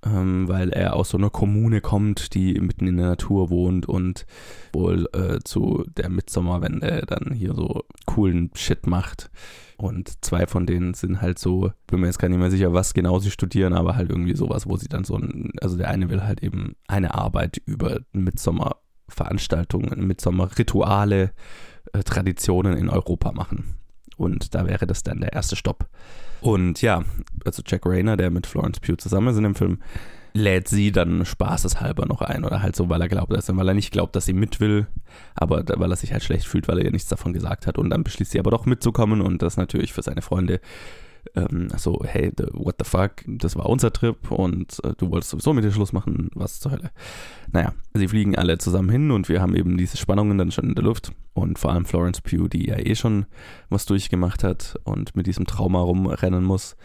ähm, 0.06 0.48
weil 0.48 0.70
er 0.70 0.96
aus 0.96 1.10
so 1.10 1.18
einer 1.18 1.30
Kommune 1.30 1.82
kommt, 1.82 2.34
die 2.34 2.60
mitten 2.60 2.88
in 2.88 2.98
der 2.98 3.08
Natur 3.08 3.50
wohnt 3.50 3.88
und 3.88 4.26
wohl 4.74 5.08
äh, 5.14 5.40
zu 5.44 5.86
der 5.98 6.10
Mitsommerwende 6.10 7.04
dann 7.08 7.34
hier 7.34 7.54
so 7.54 7.84
coolen 8.06 8.52
Shit 8.56 8.88
macht. 8.88 9.30
Und 9.78 10.24
zwei 10.24 10.46
von 10.46 10.66
denen 10.66 10.94
sind 10.94 11.22
halt 11.22 11.40
so, 11.40 11.72
bin 11.88 12.02
mir 12.02 12.08
jetzt 12.08 12.20
gar 12.20 12.30
nicht 12.30 12.38
mehr 12.38 12.52
sicher, 12.52 12.74
was 12.74 12.94
genau 12.94 13.20
sie 13.20 13.32
studieren, 13.32 13.74
aber 13.74 13.96
halt 13.96 14.10
irgendwie 14.10 14.36
sowas, 14.36 14.68
wo 14.68 14.78
sie 14.78 14.88
dann 14.88 15.04
so 15.04 15.16
ein, 15.16 15.52
also 15.60 15.76
der 15.78 15.90
eine 15.90 16.10
will 16.10 16.24
halt 16.24 16.44
eben 16.44 16.76
eine 16.88 17.16
Arbeit 17.16 17.58
über 17.66 18.00
Mitsommerveranstaltungen, 18.12 20.06
Mitsommerrituale, 20.06 21.32
äh, 21.94 22.04
Traditionen 22.04 22.78
in 22.78 22.90
Europa 22.90 23.32
machen. 23.32 23.81
Und 24.22 24.54
da 24.54 24.68
wäre 24.68 24.86
das 24.86 25.02
dann 25.02 25.20
der 25.20 25.34
erste 25.34 25.56
Stopp. 25.56 25.88
Und 26.42 26.82
ja, 26.82 27.04
also 27.44 27.64
Jack 27.66 27.86
Rayner, 27.86 28.18
der 28.18 28.30
mit 28.30 28.46
Florence 28.46 28.80
Pugh 28.80 28.98
zusammen 28.98 29.30
ist 29.30 29.38
in 29.38 29.44
dem 29.44 29.56
Film, 29.56 29.80
lädt 30.34 30.68
sie 30.68 30.92
dann 30.92 31.26
spaßeshalber 31.26 32.06
noch 32.06 32.22
ein 32.22 32.46
oder 32.46 32.62
halt 32.62 32.76
so, 32.76 32.88
weil 32.88 33.02
er 33.02 33.10
glaubt, 33.10 33.34
also 33.34 33.56
weil 33.58 33.68
er 33.68 33.74
nicht 33.74 33.92
glaubt, 33.92 34.16
dass 34.16 34.26
sie 34.26 34.34
mit 34.34 34.60
will, 34.60 34.88
aber 35.36 35.64
weil 35.68 35.92
er 35.92 35.98
sich 35.98 36.14
halt 36.14 36.24
schlecht 36.24 36.46
fühlt, 36.48 36.68
weil 36.68 36.78
er 36.78 36.86
ihr 36.86 36.92
nichts 36.92 37.10
davon 37.10 37.34
gesagt 37.34 37.68
hat 37.68 37.78
und 37.78 37.90
dann 37.90 38.04
beschließt 38.04 38.32
sie 38.32 38.40
aber 38.40 38.52
doch 38.52 38.66
mitzukommen 38.66 39.22
und 39.22 39.42
das 39.42 39.58
natürlich 39.58 39.92
für 39.92 40.04
seine 40.04 40.22
Freunde 40.22 40.62
ähm, 41.36 41.70
so, 41.78 42.02
hey, 42.04 42.32
the, 42.36 42.46
what 42.54 42.76
the 42.80 42.86
fuck, 42.86 43.24
das 43.26 43.56
war 43.56 43.68
unser 43.68 43.92
Trip 43.92 44.32
und 44.32 44.84
äh, 44.84 44.94
du 44.98 45.12
wolltest 45.12 45.32
sowieso 45.32 45.54
mit 45.54 45.64
dir 45.64 45.72
Schluss 45.72 45.94
machen, 45.94 46.30
was 46.34 46.60
zur 46.60 46.72
Hölle. 46.72 46.92
Naja, 47.52 47.74
sie 47.94 48.08
fliegen 48.08 48.36
alle 48.36 48.58
zusammen 48.58 48.90
hin 48.90 49.12
und 49.12 49.30
wir 49.30 49.42
haben 49.42 49.56
eben 49.56 49.78
diese 49.78 49.98
Spannungen 49.98 50.38
dann 50.38 50.52
schon 50.52 50.70
in 50.70 50.76
der 50.76 50.84
Luft 50.84 51.12
und 51.34 51.60
vor 51.60 51.72
allem 51.72 51.86
Florence 51.86 52.22
Pugh, 52.22 52.48
die 52.48 52.68
ja 52.68 52.78
eh 52.78 52.96
schon 52.96 53.26
was 53.70 53.86
durchgemacht 53.86 54.44
hat 54.44 54.80
und 54.84 55.16
mit 55.16 55.28
diesem 55.28 55.46
Trauma 55.46 55.82
rumrennen 55.82 56.44
muss. 56.44 56.76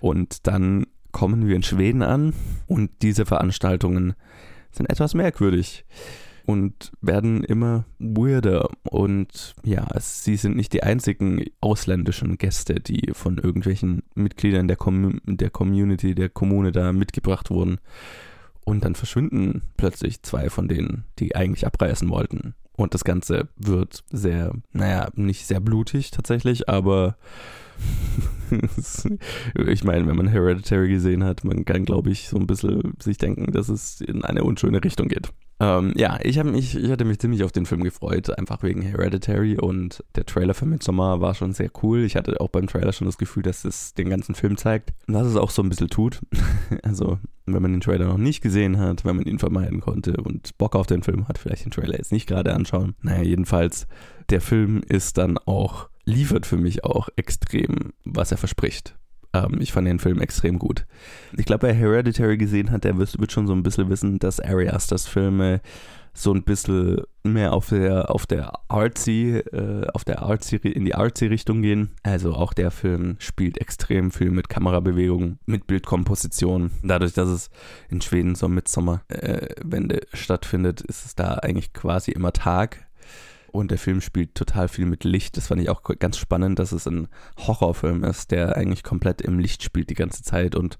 Und 0.00 0.46
dann 0.46 0.86
kommen 1.12 1.46
wir 1.48 1.56
in 1.56 1.62
Schweden 1.62 2.02
an 2.02 2.34
und 2.66 2.90
diese 3.02 3.24
Veranstaltungen 3.24 4.14
sind 4.70 4.90
etwas 4.90 5.14
merkwürdig 5.14 5.84
und 6.46 6.92
werden 7.00 7.42
immer 7.42 7.84
weirder. 7.98 8.70
Und 8.84 9.54
ja, 9.64 9.86
es, 9.94 10.24
sie 10.24 10.36
sind 10.36 10.56
nicht 10.56 10.72
die 10.72 10.84
einzigen 10.84 11.44
ausländischen 11.60 12.38
Gäste, 12.38 12.76
die 12.76 13.10
von 13.12 13.38
irgendwelchen 13.38 14.04
Mitgliedern 14.14 14.68
der, 14.68 14.76
Com 14.76 15.20
der 15.26 15.50
Community, 15.50 16.14
der 16.14 16.28
Kommune 16.28 16.72
da 16.72 16.92
mitgebracht 16.92 17.50
wurden. 17.50 17.78
Und 18.64 18.84
dann 18.84 18.94
verschwinden 18.94 19.62
plötzlich 19.76 20.22
zwei 20.22 20.48
von 20.48 20.68
denen, 20.68 21.04
die 21.18 21.36
eigentlich 21.36 21.66
abreißen 21.66 22.08
wollten. 22.08 22.54
Und 22.76 22.94
das 22.94 23.04
Ganze 23.04 23.48
wird 23.56 24.04
sehr, 24.10 24.52
naja, 24.72 25.08
nicht 25.14 25.46
sehr 25.46 25.60
blutig 25.60 26.10
tatsächlich, 26.10 26.68
aber 26.68 27.16
ich 29.66 29.84
meine, 29.84 30.06
wenn 30.06 30.16
man 30.16 30.28
Hereditary 30.28 30.88
gesehen 30.88 31.24
hat, 31.24 31.44
man 31.44 31.64
kann, 31.64 31.84
glaube 31.84 32.10
ich, 32.10 32.28
so 32.28 32.36
ein 32.36 32.46
bisschen 32.46 32.94
sich 33.02 33.18
denken, 33.18 33.52
dass 33.52 33.68
es 33.68 34.00
in 34.00 34.24
eine 34.24 34.44
unschöne 34.44 34.82
Richtung 34.82 35.08
geht. 35.08 35.32
Ähm, 35.58 35.94
ja, 35.96 36.18
ich, 36.22 36.42
mich, 36.44 36.76
ich 36.76 36.90
hatte 36.90 37.06
mich 37.06 37.18
ziemlich 37.18 37.42
auf 37.42 37.52
den 37.52 37.64
Film 37.64 37.82
gefreut, 37.82 38.36
einfach 38.38 38.62
wegen 38.62 38.82
Hereditary 38.82 39.56
und 39.56 40.04
der 40.14 40.26
Trailer 40.26 40.52
für 40.52 40.66
Midsommar 40.66 41.20
war 41.22 41.34
schon 41.34 41.52
sehr 41.52 41.70
cool. 41.82 42.04
Ich 42.04 42.14
hatte 42.14 42.40
auch 42.40 42.48
beim 42.48 42.66
Trailer 42.66 42.92
schon 42.92 43.06
das 43.06 43.16
Gefühl, 43.16 43.42
dass 43.42 43.64
es 43.64 43.94
den 43.94 44.10
ganzen 44.10 44.34
Film 44.34 44.58
zeigt 44.58 44.92
und 45.06 45.14
dass 45.14 45.26
es 45.26 45.36
auch 45.36 45.50
so 45.50 45.62
ein 45.62 45.70
bisschen 45.70 45.88
tut. 45.88 46.20
also, 46.82 47.18
wenn 47.46 47.62
man 47.62 47.72
den 47.72 47.80
Trailer 47.80 48.06
noch 48.06 48.18
nicht 48.18 48.42
gesehen 48.42 48.78
hat, 48.78 49.04
wenn 49.06 49.16
man 49.16 49.24
ihn 49.24 49.38
vermeiden 49.38 49.80
konnte 49.80 50.18
und 50.18 50.58
Bock 50.58 50.76
auf 50.76 50.86
den 50.86 51.02
Film 51.02 51.26
hat, 51.26 51.38
vielleicht 51.38 51.64
den 51.64 51.72
Trailer 51.72 51.96
jetzt 51.96 52.12
nicht 52.12 52.26
gerade 52.26 52.54
anschauen. 52.54 52.94
Naja, 53.00 53.22
jedenfalls, 53.22 53.86
der 54.28 54.42
Film 54.42 54.82
ist 54.86 55.16
dann 55.16 55.38
auch, 55.38 55.88
liefert 56.04 56.44
für 56.44 56.58
mich 56.58 56.84
auch 56.84 57.08
extrem, 57.16 57.94
was 58.04 58.30
er 58.30 58.38
verspricht. 58.38 58.94
Ähm, 59.44 59.60
ich 59.60 59.72
fand 59.72 59.86
den 59.86 59.98
Film 59.98 60.20
extrem 60.20 60.58
gut. 60.58 60.86
Ich 61.36 61.46
glaube, 61.46 61.66
wer 61.66 61.74
Hereditary 61.74 62.36
gesehen 62.36 62.70
hat, 62.70 62.84
der 62.84 62.98
wird 62.98 63.32
schon 63.32 63.46
so 63.46 63.52
ein 63.52 63.62
bisschen 63.62 63.88
wissen, 63.88 64.18
dass 64.18 64.40
Ari 64.40 64.68
Asters 64.68 65.06
Filme 65.06 65.60
so 66.16 66.32
ein 66.32 66.44
bisschen 66.44 67.02
mehr 67.24 67.52
auf 67.52 67.68
der 67.68 68.10
auf 68.10 68.26
der 68.26 68.52
artsy 68.68 69.36
äh, 69.52 69.86
auf 69.92 70.04
der 70.04 70.22
artsy 70.22 70.56
in 70.56 70.86
die 70.86 70.94
artsy 70.94 71.26
Richtung 71.26 71.60
gehen. 71.60 71.90
Also 72.02 72.32
auch 72.32 72.54
der 72.54 72.70
Film 72.70 73.16
spielt 73.18 73.58
extrem 73.58 74.10
viel 74.10 74.30
mit 74.30 74.48
Kamerabewegungen, 74.48 75.38
mit 75.44 75.66
Bildkomposition. 75.66 76.70
Dadurch, 76.82 77.12
dass 77.12 77.28
es 77.28 77.50
in 77.90 78.00
Schweden 78.00 78.34
so 78.34 78.48
Mitsommerwende 78.48 80.02
äh, 80.02 80.16
stattfindet, 80.16 80.80
ist 80.80 81.04
es 81.04 81.14
da 81.14 81.34
eigentlich 81.34 81.74
quasi 81.74 82.12
immer 82.12 82.32
Tag 82.32 82.86
und 83.56 83.70
der 83.70 83.78
Film 83.78 84.00
spielt 84.00 84.34
total 84.34 84.68
viel 84.68 84.86
mit 84.86 85.04
Licht. 85.04 85.36
Das 85.36 85.48
fand 85.48 85.60
ich 85.60 85.68
auch 85.68 85.82
ganz 85.82 86.18
spannend, 86.18 86.58
dass 86.58 86.72
es 86.72 86.86
ein 86.86 87.08
Horrorfilm 87.38 88.04
ist, 88.04 88.30
der 88.30 88.56
eigentlich 88.56 88.82
komplett 88.82 89.20
im 89.22 89.38
Licht 89.38 89.62
spielt 89.62 89.90
die 89.90 89.94
ganze 89.94 90.22
Zeit 90.22 90.54
und 90.54 90.78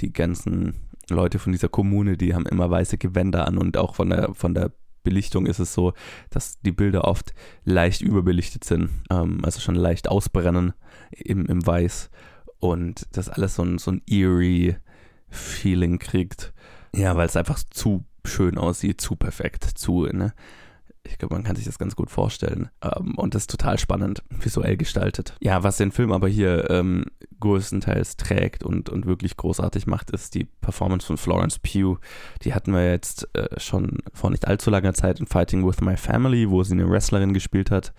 die 0.00 0.12
ganzen 0.12 0.74
Leute 1.08 1.38
von 1.38 1.52
dieser 1.52 1.68
Kommune, 1.68 2.16
die 2.16 2.34
haben 2.34 2.46
immer 2.46 2.70
weiße 2.70 2.98
Gewänder 2.98 3.46
an 3.46 3.58
und 3.58 3.76
auch 3.76 3.94
von 3.94 4.10
der, 4.10 4.34
von 4.34 4.54
der 4.54 4.72
Belichtung 5.04 5.46
ist 5.46 5.60
es 5.60 5.72
so, 5.72 5.92
dass 6.30 6.60
die 6.60 6.72
Bilder 6.72 7.04
oft 7.04 7.32
leicht 7.64 8.02
überbelichtet 8.02 8.64
sind, 8.64 8.90
ähm, 9.08 9.44
also 9.44 9.60
schon 9.60 9.76
leicht 9.76 10.08
ausbrennen 10.08 10.72
im, 11.12 11.46
im 11.46 11.64
Weiß 11.64 12.10
und 12.58 13.06
das 13.12 13.28
alles 13.28 13.54
so 13.54 13.62
ein, 13.62 13.78
so 13.78 13.92
ein 13.92 14.02
eerie 14.06 14.76
Feeling 15.28 16.00
kriegt. 16.00 16.52
Ja, 16.92 17.16
weil 17.16 17.26
es 17.26 17.36
einfach 17.36 17.62
zu 17.70 18.04
schön 18.24 18.58
aussieht, 18.58 19.00
zu 19.00 19.14
perfekt, 19.14 19.64
zu, 19.64 20.06
ne? 20.06 20.34
Ich 21.10 21.18
glaube, 21.18 21.34
man 21.34 21.44
kann 21.44 21.56
sich 21.56 21.64
das 21.64 21.78
ganz 21.78 21.96
gut 21.96 22.10
vorstellen. 22.10 22.70
Ähm, 22.82 23.14
und 23.16 23.34
das 23.34 23.42
ist 23.42 23.50
total 23.50 23.78
spannend, 23.78 24.22
visuell 24.30 24.76
gestaltet. 24.76 25.36
Ja, 25.40 25.62
was 25.62 25.76
den 25.76 25.92
Film 25.92 26.12
aber 26.12 26.28
hier 26.28 26.70
ähm, 26.70 27.04
größtenteils 27.40 28.16
trägt 28.16 28.62
und, 28.62 28.88
und 28.88 29.06
wirklich 29.06 29.36
großartig 29.36 29.86
macht, 29.86 30.10
ist 30.10 30.34
die 30.34 30.44
Performance 30.44 31.06
von 31.06 31.16
Florence 31.16 31.58
Pugh. 31.58 31.98
Die 32.42 32.54
hatten 32.54 32.72
wir 32.72 32.90
jetzt 32.90 33.28
äh, 33.34 33.58
schon 33.58 33.98
vor 34.12 34.30
nicht 34.30 34.46
allzu 34.46 34.70
langer 34.70 34.94
Zeit 34.94 35.20
in 35.20 35.26
Fighting 35.26 35.66
with 35.66 35.80
My 35.80 35.96
Family, 35.96 36.50
wo 36.50 36.62
sie 36.62 36.72
eine 36.72 36.88
Wrestlerin 36.88 37.34
gespielt 37.34 37.70
hat, 37.70 37.92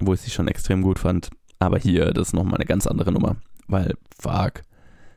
wo 0.00 0.14
ich 0.14 0.20
sie 0.20 0.30
schon 0.30 0.48
extrem 0.48 0.82
gut 0.82 0.98
fand. 0.98 1.30
Aber 1.58 1.78
hier, 1.78 2.12
das 2.12 2.28
ist 2.28 2.34
nochmal 2.34 2.56
eine 2.56 2.66
ganz 2.66 2.86
andere 2.86 3.12
Nummer, 3.12 3.36
weil, 3.66 3.94
fuck, 4.18 4.62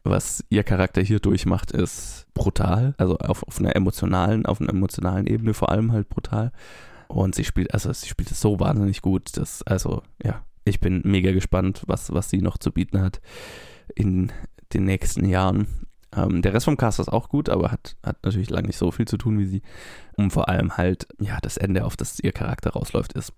was 0.04 0.43
ihr 0.49 0.63
Charakter 0.63 1.02
hier 1.02 1.19
durchmacht, 1.19 1.71
ist 1.71 2.25
brutal. 2.34 2.93
Also 2.97 3.17
auf, 3.17 3.43
auf 3.43 3.60
einer 3.60 3.75
emotionalen, 3.75 4.45
auf 4.45 4.62
einer 4.62 4.69
emotionalen 4.69 5.28
Ebene 5.28 5.54
vor 5.54 5.69
allem 5.69 5.91
halt 5.91 6.10
brutal. 6.10 6.52
Und 7.09 7.33
sie 7.33 7.43
spielt, 7.43 7.73
also 7.73 7.91
sie 7.91 8.07
spielt 8.07 8.29
es 8.29 8.39
so 8.39 8.59
wahnsinnig 8.59 9.01
gut, 9.01 9.35
dass, 9.35 9.63
also, 9.63 10.03
ja, 10.23 10.45
ich 10.63 10.79
bin 10.79 11.01
mega 11.03 11.31
gespannt, 11.31 11.83
was, 11.87 12.13
was 12.13 12.29
sie 12.29 12.41
noch 12.41 12.59
zu 12.59 12.71
bieten 12.71 13.01
hat 13.01 13.19
in 13.95 14.31
den 14.73 14.85
nächsten 14.85 15.25
Jahren. 15.25 15.67
Ähm, 16.15 16.43
der 16.43 16.53
Rest 16.53 16.65
vom 16.65 16.77
Cast 16.77 16.99
ist 16.99 17.09
auch 17.09 17.27
gut, 17.29 17.49
aber 17.49 17.71
hat, 17.71 17.95
hat 18.03 18.23
natürlich 18.23 18.51
lange 18.51 18.67
nicht 18.67 18.77
so 18.77 18.91
viel 18.91 19.07
zu 19.07 19.17
tun 19.17 19.39
wie 19.39 19.45
sie. 19.45 19.61
Und 20.17 20.31
vor 20.31 20.49
allem 20.49 20.77
halt, 20.77 21.07
ja, 21.19 21.39
das 21.41 21.57
Ende, 21.57 21.83
auf 21.83 21.97
das 21.97 22.19
ihr 22.19 22.31
Charakter 22.31 22.71
rausläuft, 22.71 23.13
ist, 23.13 23.33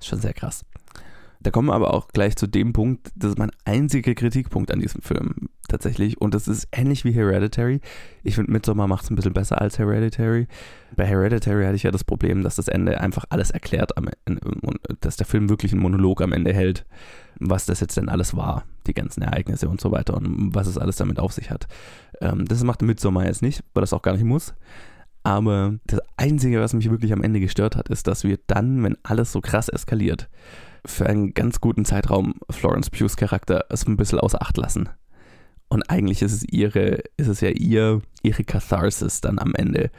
ist 0.00 0.08
schon 0.08 0.20
sehr 0.20 0.34
krass. 0.34 0.64
Da 1.42 1.50
kommen 1.50 1.68
wir 1.68 1.74
aber 1.74 1.94
auch 1.94 2.08
gleich 2.08 2.36
zu 2.36 2.46
dem 2.46 2.74
Punkt, 2.74 3.10
das 3.16 3.30
ist 3.30 3.38
mein 3.38 3.50
einziger 3.64 4.14
Kritikpunkt 4.14 4.70
an 4.70 4.78
diesem 4.78 5.00
Film 5.00 5.48
tatsächlich. 5.68 6.20
Und 6.20 6.34
das 6.34 6.48
ist 6.48 6.68
ähnlich 6.70 7.04
wie 7.06 7.12
Hereditary. 7.12 7.80
Ich 8.22 8.34
finde, 8.34 8.52
Midsommar 8.52 8.86
macht 8.86 9.04
es 9.04 9.10
ein 9.10 9.16
bisschen 9.16 9.32
besser 9.32 9.60
als 9.60 9.78
Hereditary. 9.78 10.48
Bei 10.96 11.06
Hereditary 11.06 11.64
hatte 11.64 11.76
ich 11.76 11.84
ja 11.84 11.90
das 11.90 12.04
Problem, 12.04 12.42
dass 12.42 12.56
das 12.56 12.68
Ende 12.68 13.00
einfach 13.00 13.24
alles 13.30 13.50
erklärt, 13.50 13.96
am 13.96 14.10
dass 15.00 15.16
der 15.16 15.26
Film 15.26 15.48
wirklich 15.48 15.72
einen 15.72 15.80
Monolog 15.80 16.20
am 16.20 16.32
Ende 16.32 16.52
hält, 16.52 16.84
was 17.38 17.64
das 17.64 17.80
jetzt 17.80 17.96
denn 17.96 18.10
alles 18.10 18.36
war, 18.36 18.64
die 18.86 18.94
ganzen 18.94 19.22
Ereignisse 19.22 19.68
und 19.68 19.80
so 19.80 19.90
weiter 19.92 20.16
und 20.16 20.54
was 20.54 20.66
es 20.66 20.76
alles 20.76 20.96
damit 20.96 21.18
auf 21.18 21.32
sich 21.32 21.50
hat. 21.50 21.68
Ähm, 22.20 22.44
das 22.44 22.62
macht 22.64 22.82
Midsommar 22.82 23.24
jetzt 23.24 23.40
nicht, 23.40 23.64
weil 23.72 23.80
das 23.80 23.94
auch 23.94 24.02
gar 24.02 24.12
nicht 24.12 24.24
muss. 24.24 24.54
Aber 25.22 25.74
das 25.86 26.00
Einzige, 26.16 26.60
was 26.60 26.72
mich 26.72 26.90
wirklich 26.90 27.12
am 27.12 27.22
Ende 27.22 27.40
gestört 27.40 27.76
hat, 27.76 27.88
ist, 27.88 28.06
dass 28.06 28.24
wir 28.24 28.38
dann, 28.46 28.82
wenn 28.82 28.96
alles 29.02 29.32
so 29.32 29.40
krass 29.40 29.68
eskaliert, 29.68 30.28
für 30.84 31.06
einen 31.06 31.34
ganz 31.34 31.60
guten 31.60 31.84
Zeitraum 31.84 32.34
Florence 32.50 32.90
Pughs 32.90 33.16
Charakter 33.16 33.64
es 33.68 33.86
ein 33.86 33.96
bisschen 33.96 34.20
außer 34.20 34.40
Acht 34.42 34.56
lassen. 34.56 34.88
Und 35.68 35.88
eigentlich 35.88 36.22
ist 36.22 36.32
es 36.32 36.44
ihre, 36.44 37.02
ist 37.16 37.28
es 37.28 37.40
ja 37.40 37.50
ihr, 37.50 38.02
ihre 38.22 38.44
Catharsis 38.44 39.20
dann 39.20 39.38
am 39.38 39.54
Ende, 39.54 39.90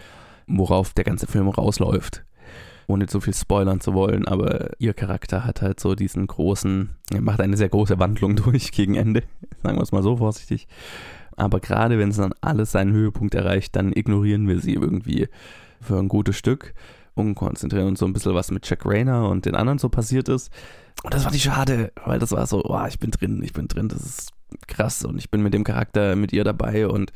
worauf 0.47 0.93
der 0.93 1.05
ganze 1.05 1.27
Film 1.27 1.47
rausläuft. 1.47 2.25
Ohne 2.87 3.07
zu 3.07 3.21
viel 3.21 3.33
spoilern 3.33 3.79
zu 3.79 3.93
wollen, 3.93 4.27
aber 4.27 4.71
ihr 4.79 4.93
Charakter 4.93 5.45
hat 5.45 5.61
halt 5.61 5.79
so 5.79 5.95
diesen 5.95 6.27
großen, 6.27 6.89
er 7.13 7.21
macht 7.21 7.39
eine 7.39 7.55
sehr 7.55 7.69
große 7.69 7.99
Wandlung 7.99 8.35
durch 8.37 8.71
gegen 8.71 8.95
Ende, 8.95 9.23
sagen 9.63 9.77
wir 9.77 9.83
es 9.83 9.93
mal 9.93 10.03
so 10.03 10.17
vorsichtig. 10.17 10.67
Aber 11.37 11.61
gerade 11.61 11.97
wenn 11.97 12.09
es 12.09 12.17
dann 12.17 12.33
alles 12.41 12.73
seinen 12.73 12.91
Höhepunkt 12.91 13.33
erreicht, 13.33 13.75
dann 13.77 13.93
ignorieren 13.93 14.47
wir 14.49 14.59
sie 14.59 14.73
irgendwie 14.73 15.29
für 15.79 15.97
ein 15.97 16.09
gutes 16.09 16.35
Stück 16.35 16.73
und 17.15 17.97
so 17.97 18.05
ein 18.05 18.13
bisschen, 18.13 18.33
was 18.33 18.51
mit 18.51 18.69
Jack 18.69 18.85
Rayner 18.85 19.29
und 19.29 19.45
den 19.45 19.55
anderen 19.55 19.79
so 19.79 19.89
passiert 19.89 20.29
ist. 20.29 20.51
Und 21.03 21.13
das 21.13 21.25
war 21.25 21.31
nicht 21.31 21.43
schade, 21.43 21.91
weil 22.05 22.19
das 22.19 22.31
war 22.31 22.45
so, 22.47 22.63
oh, 22.63 22.85
ich 22.87 22.99
bin 22.99 23.11
drin, 23.11 23.41
ich 23.43 23.53
bin 23.53 23.67
drin, 23.67 23.87
das 23.87 24.01
ist 24.01 24.29
krass 24.67 25.03
und 25.05 25.17
ich 25.17 25.29
bin 25.29 25.41
mit 25.41 25.53
dem 25.53 25.63
Charakter, 25.63 26.15
mit 26.15 26.33
ihr 26.33 26.43
dabei 26.43 26.87
und 26.87 27.11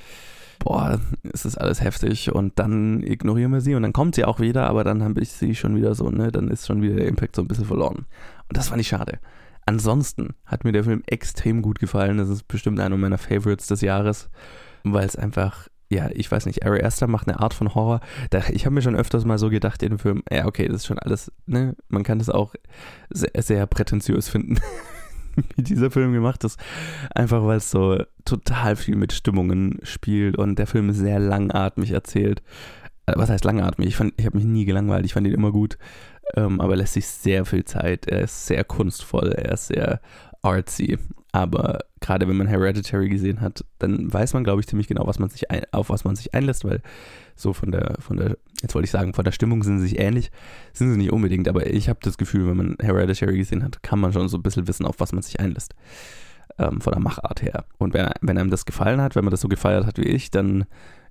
boah, 0.60 1.00
es 1.34 1.46
ist 1.46 1.58
alles 1.58 1.82
heftig 1.82 2.34
und 2.34 2.58
dann 2.60 3.04
ignorieren 3.04 3.52
wir 3.52 3.62
sie 3.62 3.76
und 3.76 3.84
dann 3.84 3.94
kommt 3.94 4.16
sie 4.16 4.26
auch 4.26 4.40
wieder, 4.40 4.68
aber 4.68 4.84
dann 4.84 5.04
habe 5.04 5.22
ich 5.22 5.32
sie 5.32 5.54
schon 5.54 5.76
wieder 5.76 5.96
so, 5.96 6.10
ne, 6.10 6.32
dann 6.32 6.48
ist 6.48 6.66
schon 6.66 6.82
wieder 6.82 6.96
der 6.96 7.08
Impact 7.08 7.36
so 7.36 7.42
ein 7.42 7.48
bisschen 7.48 7.66
verloren. 7.66 8.06
Und 8.48 8.58
das 8.58 8.70
fand 8.70 8.82
ich 8.82 8.88
schade. 8.88 9.20
Ansonsten 9.66 10.36
hat 10.46 10.64
mir 10.64 10.72
der 10.72 10.84
Film 10.84 11.02
extrem 11.08 11.62
gut 11.62 11.80
gefallen. 11.80 12.18
Das 12.18 12.30
ist 12.30 12.48
bestimmt 12.48 12.80
einer 12.80 12.98
meiner 12.98 13.18
Favorites 13.18 13.66
des 13.68 13.82
Jahres, 13.82 14.30
weil 14.84 15.06
es 15.06 15.16
einfach 15.16 15.68
ja, 15.90 16.10
ich 16.14 16.32
weiß 16.32 16.46
nicht, 16.46 16.66
Ari 16.66 16.84
Aster 16.84 17.08
macht 17.08 17.28
eine 17.28 17.40
Art 17.40 17.54
von 17.54 17.76
Horror. 17.76 18.00
Da, 18.32 18.42
ich 18.50 18.66
habe 18.66 18.74
mir 18.74 18.82
schon 18.82 18.96
öfters 18.96 19.26
mal 19.26 19.38
so 19.38 19.50
gedacht 19.50 19.84
in 19.84 19.90
dem 19.90 20.00
Film, 20.00 20.24
ja, 20.32 20.46
okay, 20.46 20.68
das 20.68 20.78
ist 20.78 20.88
schon 20.88 21.00
alles, 21.00 21.32
ne, 21.46 21.76
man 21.90 22.04
kann 22.04 22.20
das 22.20 22.30
auch 22.30 22.56
sehr, 23.10 23.30
sehr 23.42 23.68
prätentiös 23.68 24.28
finden, 24.28 24.58
wie 25.56 25.64
dieser 25.64 25.92
Film 25.92 26.14
gemacht 26.14 26.44
ist. 26.44 26.60
Einfach 27.14 27.46
weil 27.46 27.58
es 27.58 27.70
so 27.70 28.02
total 28.26 28.76
viel 28.76 28.96
mit 28.96 29.14
Stimmungen 29.14 29.80
spielt 29.84 30.38
und 30.38 30.58
der 30.58 30.68
Film 30.68 30.92
sehr 30.92 31.20
langatmig 31.20 31.92
erzählt. 31.92 32.42
Äh, 33.06 33.14
was 33.16 33.30
heißt 33.30 33.46
langatmig? 33.46 33.88
Ich, 33.88 34.00
ich 34.18 34.26
habe 34.26 34.38
mich 34.38 34.46
nie 34.46 34.66
gelangweilt, 34.66 35.06
ich 35.06 35.14
fand 35.14 35.28
ihn 35.28 35.34
immer 35.34 35.52
gut. 35.52 35.78
Ähm, 36.36 36.60
aber 36.60 36.76
lässt 36.76 36.94
sich 36.94 37.06
sehr 37.06 37.46
viel 37.46 37.66
Zeit. 37.66 38.08
Er 38.08 38.22
ist 38.22 38.48
sehr 38.48 38.64
kunstvoll, 38.64 39.32
er 39.32 39.54
ist 39.54 39.68
sehr 39.68 40.02
artsy. 40.42 40.98
Aber 41.32 41.80
gerade 42.06 42.28
wenn 42.28 42.38
man 42.38 42.46
Hereditary 42.46 43.10
gesehen 43.10 43.42
hat, 43.42 43.66
dann 43.80 44.14
weiß 44.14 44.36
man, 44.36 44.44
glaube 44.44 44.62
ich, 44.62 44.68
ziemlich 44.68 44.88
genau, 44.88 45.08
was 45.08 45.18
man 45.18 45.30
sich 45.30 45.50
ein, 45.50 45.64
auf 45.72 45.90
was 45.90 46.04
man 46.04 46.16
sich 46.16 46.36
einlässt, 46.36 46.64
weil 46.64 46.82
so 47.36 47.52
von 47.52 47.72
der, 47.72 47.96
von 48.00 48.18
der, 48.18 48.38
jetzt 48.62 48.76
wollte 48.76 48.86
ich 48.86 48.92
sagen, 48.92 49.16
von 49.16 49.26
der 49.26 49.32
Stimmung 49.32 49.64
sind 49.64 49.80
sie 49.80 49.88
sich 49.88 50.00
ähnlich, 50.00 50.30
sind 50.72 50.92
sie 50.92 51.00
nicht 51.00 51.12
unbedingt, 51.12 51.48
aber 51.48 51.66
ich 51.66 51.90
habe 51.90 51.98
das 52.04 52.20
Gefühl, 52.20 52.48
wenn 52.48 52.58
man 52.58 52.76
Hereditary 52.80 53.38
gesehen 53.38 53.64
hat, 53.64 53.82
kann 53.82 54.00
man 54.00 54.14
schon 54.14 54.30
so 54.30 54.38
ein 54.38 54.44
bisschen 54.44 54.68
wissen, 54.68 54.86
auf 54.86 55.00
was 55.00 55.14
man 55.14 55.24
sich 55.24 55.40
einlässt. 55.40 55.74
Ähm, 56.60 56.80
von 56.80 56.94
der 56.94 57.02
Machart 57.02 57.42
her. 57.42 57.66
Und 57.80 57.96
wenn, 57.96 58.08
wenn 58.22 58.38
einem 58.38 58.52
das 58.52 58.66
gefallen 58.66 59.02
hat, 59.02 59.16
wenn 59.16 59.26
man 59.26 59.32
das 59.32 59.42
so 59.42 59.48
gefeiert 59.48 59.88
hat 59.88 59.98
wie 59.98 60.04
ich, 60.04 60.30
dann 60.30 60.66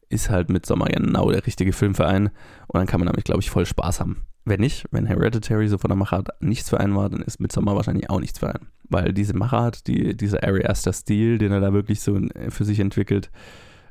ist 0.09 0.30
halt 0.30 0.48
Midsommar 0.48 0.88
genau 0.88 1.30
der 1.30 1.44
richtige 1.44 1.72
Filmverein 1.72 2.28
und 2.68 2.78
dann 2.78 2.87
kann 2.87 3.00
man 3.00 3.09
damit, 3.09 3.24
glaube 3.24 3.40
ich, 3.40 3.50
voll 3.50 3.66
Spaß 3.66 3.98
haben. 3.98 4.24
Wenn 4.44 4.61
nicht, 4.61 4.85
wenn 4.90 5.07
Hereditary 5.07 5.68
so 5.68 5.78
von 5.78 5.88
der 5.88 5.96
Machart 5.96 6.28
nichts 6.40 6.68
für 6.68 6.78
einen 6.78 6.94
war, 6.94 7.09
dann 7.09 7.22
ist 7.22 7.40
Midsommar 7.40 7.76
wahrscheinlich 7.76 8.11
auch 8.11 8.20
nichts 8.20 8.38
für 8.38 8.54
einen. 8.54 8.68
Weil 8.88 9.14
diese 9.14 9.35
Machart, 9.35 9.87
die, 9.87 10.14
dieser 10.16 10.44
Ari 10.44 10.66
Aster-Stil, 10.66 11.38
den 11.38 11.50
er 11.50 11.61
da 11.61 11.72
wirklich 11.72 12.00
so 12.00 12.20
für 12.50 12.64
sich 12.64 12.80
entwickelt, 12.80 13.30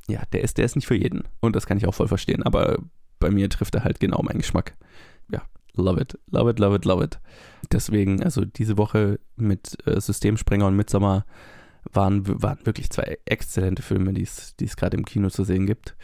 ja, 0.07 0.21
der 0.31 0.41
ist, 0.41 0.57
der 0.57 0.65
ist 0.65 0.75
nicht 0.75 0.87
für 0.87 0.95
jeden. 0.95 1.23
Und 1.39 1.55
das 1.55 1.65
kann 1.65 1.77
ich 1.77 1.87
auch 1.87 1.93
voll 1.93 2.07
verstehen. 2.07 2.43
Aber 2.43 2.77
bei 3.19 3.31
mir 3.31 3.49
trifft 3.49 3.73
er 3.73 3.83
halt 3.83 3.99
genau 3.99 4.21
meinen 4.21 4.39
Geschmack. 4.39 4.75
Ja, 5.31 5.41
love 5.75 6.01
it, 6.01 6.19
love 6.29 6.51
it, 6.51 6.59
love 6.59 6.75
it, 6.75 6.85
love 6.85 7.03
it. 7.03 7.19
Deswegen, 7.71 8.21
also 8.21 8.45
diese 8.45 8.77
Woche 8.77 9.19
mit 9.35 9.77
äh, 9.87 9.99
Systemsprenger 9.99 10.67
und 10.67 10.75
Midsommar 10.75 11.25
waren, 11.91 12.41
waren 12.41 12.59
wirklich 12.65 12.89
zwei 12.89 13.17
exzellente 13.25 13.81
Filme, 13.81 14.13
die 14.13 14.23
es 14.23 14.75
gerade 14.75 14.97
im 14.97 15.05
Kino 15.05 15.29
zu 15.29 15.43
sehen 15.43 15.65
gibt. 15.65 15.95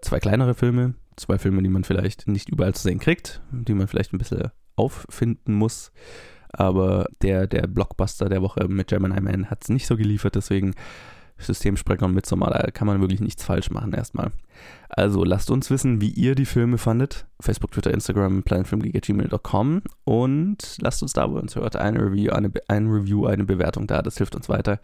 Zwei 0.00 0.20
kleinere 0.20 0.54
Filme, 0.54 0.94
zwei 1.16 1.38
Filme, 1.38 1.62
die 1.62 1.68
man 1.68 1.84
vielleicht 1.84 2.28
nicht 2.28 2.48
überall 2.48 2.74
zu 2.74 2.82
sehen 2.82 2.98
kriegt, 2.98 3.42
die 3.50 3.74
man 3.74 3.88
vielleicht 3.88 4.12
ein 4.12 4.18
bisschen 4.18 4.50
auffinden 4.76 5.54
muss. 5.54 5.92
Aber 6.50 7.06
der, 7.22 7.46
der 7.46 7.66
Blockbuster 7.66 8.28
der 8.28 8.42
Woche 8.42 8.68
mit 8.68 8.88
Gemini 8.88 9.20
Man 9.20 9.50
hat 9.50 9.62
es 9.62 9.68
nicht 9.68 9.86
so 9.86 9.96
geliefert, 9.96 10.36
deswegen 10.36 10.74
Systemsprecher 11.36 12.06
und 12.06 12.14
Midsommar, 12.14 12.50
da 12.50 12.70
kann 12.70 12.86
man 12.86 13.00
wirklich 13.00 13.20
nichts 13.20 13.44
falsch 13.44 13.70
machen 13.70 13.92
erstmal. 13.92 14.30
Also 14.88 15.24
lasst 15.24 15.50
uns 15.50 15.68
wissen, 15.70 16.00
wie 16.00 16.10
ihr 16.10 16.36
die 16.36 16.46
Filme 16.46 16.78
fandet. 16.78 17.26
Facebook, 17.40 17.72
Twitter, 17.72 17.92
Instagram, 17.92 18.44
planetfilmgeek.gmail.com 18.44 19.82
und 20.04 20.76
lasst 20.80 21.02
uns 21.02 21.12
da, 21.12 21.28
wo 21.28 21.36
ihr 21.36 21.42
uns 21.42 21.56
hört, 21.56 21.76
eine 21.76 22.00
Review, 22.00 22.30
eine, 22.30 22.52
ein 22.68 22.86
Review, 22.86 23.26
eine 23.26 23.44
Bewertung 23.44 23.88
da, 23.88 24.02
das 24.02 24.16
hilft 24.16 24.36
uns 24.36 24.48
weiter. 24.48 24.78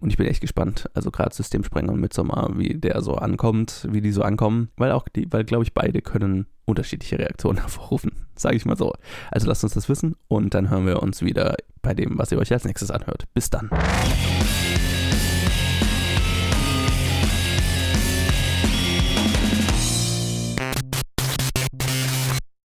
Und 0.00 0.10
ich 0.10 0.16
bin 0.16 0.26
echt 0.26 0.40
gespannt. 0.40 0.88
Also 0.94 1.10
gerade 1.10 1.34
Systemsprenger 1.34 1.92
und 1.92 2.00
Midsommar, 2.00 2.56
wie 2.56 2.74
der 2.74 3.00
so 3.02 3.14
ankommt, 3.14 3.86
wie 3.90 4.00
die 4.00 4.12
so 4.12 4.22
ankommen. 4.22 4.70
Weil 4.76 4.92
auch 4.92 5.08
die, 5.08 5.30
weil 5.32 5.44
glaube 5.44 5.64
ich, 5.64 5.74
beide 5.74 6.02
können 6.02 6.46
unterschiedliche 6.64 7.18
Reaktionen 7.18 7.58
hervorrufen. 7.60 8.12
Sage 8.36 8.56
ich 8.56 8.64
mal 8.64 8.76
so. 8.76 8.92
Also 9.30 9.48
lasst 9.48 9.64
uns 9.64 9.74
das 9.74 9.88
wissen 9.88 10.16
und 10.28 10.54
dann 10.54 10.70
hören 10.70 10.86
wir 10.86 11.02
uns 11.02 11.22
wieder 11.22 11.56
bei 11.82 11.94
dem, 11.94 12.18
was 12.18 12.30
ihr 12.32 12.38
euch 12.38 12.52
als 12.52 12.64
nächstes 12.64 12.90
anhört. 12.90 13.24
Bis 13.34 13.50
dann. 13.50 13.70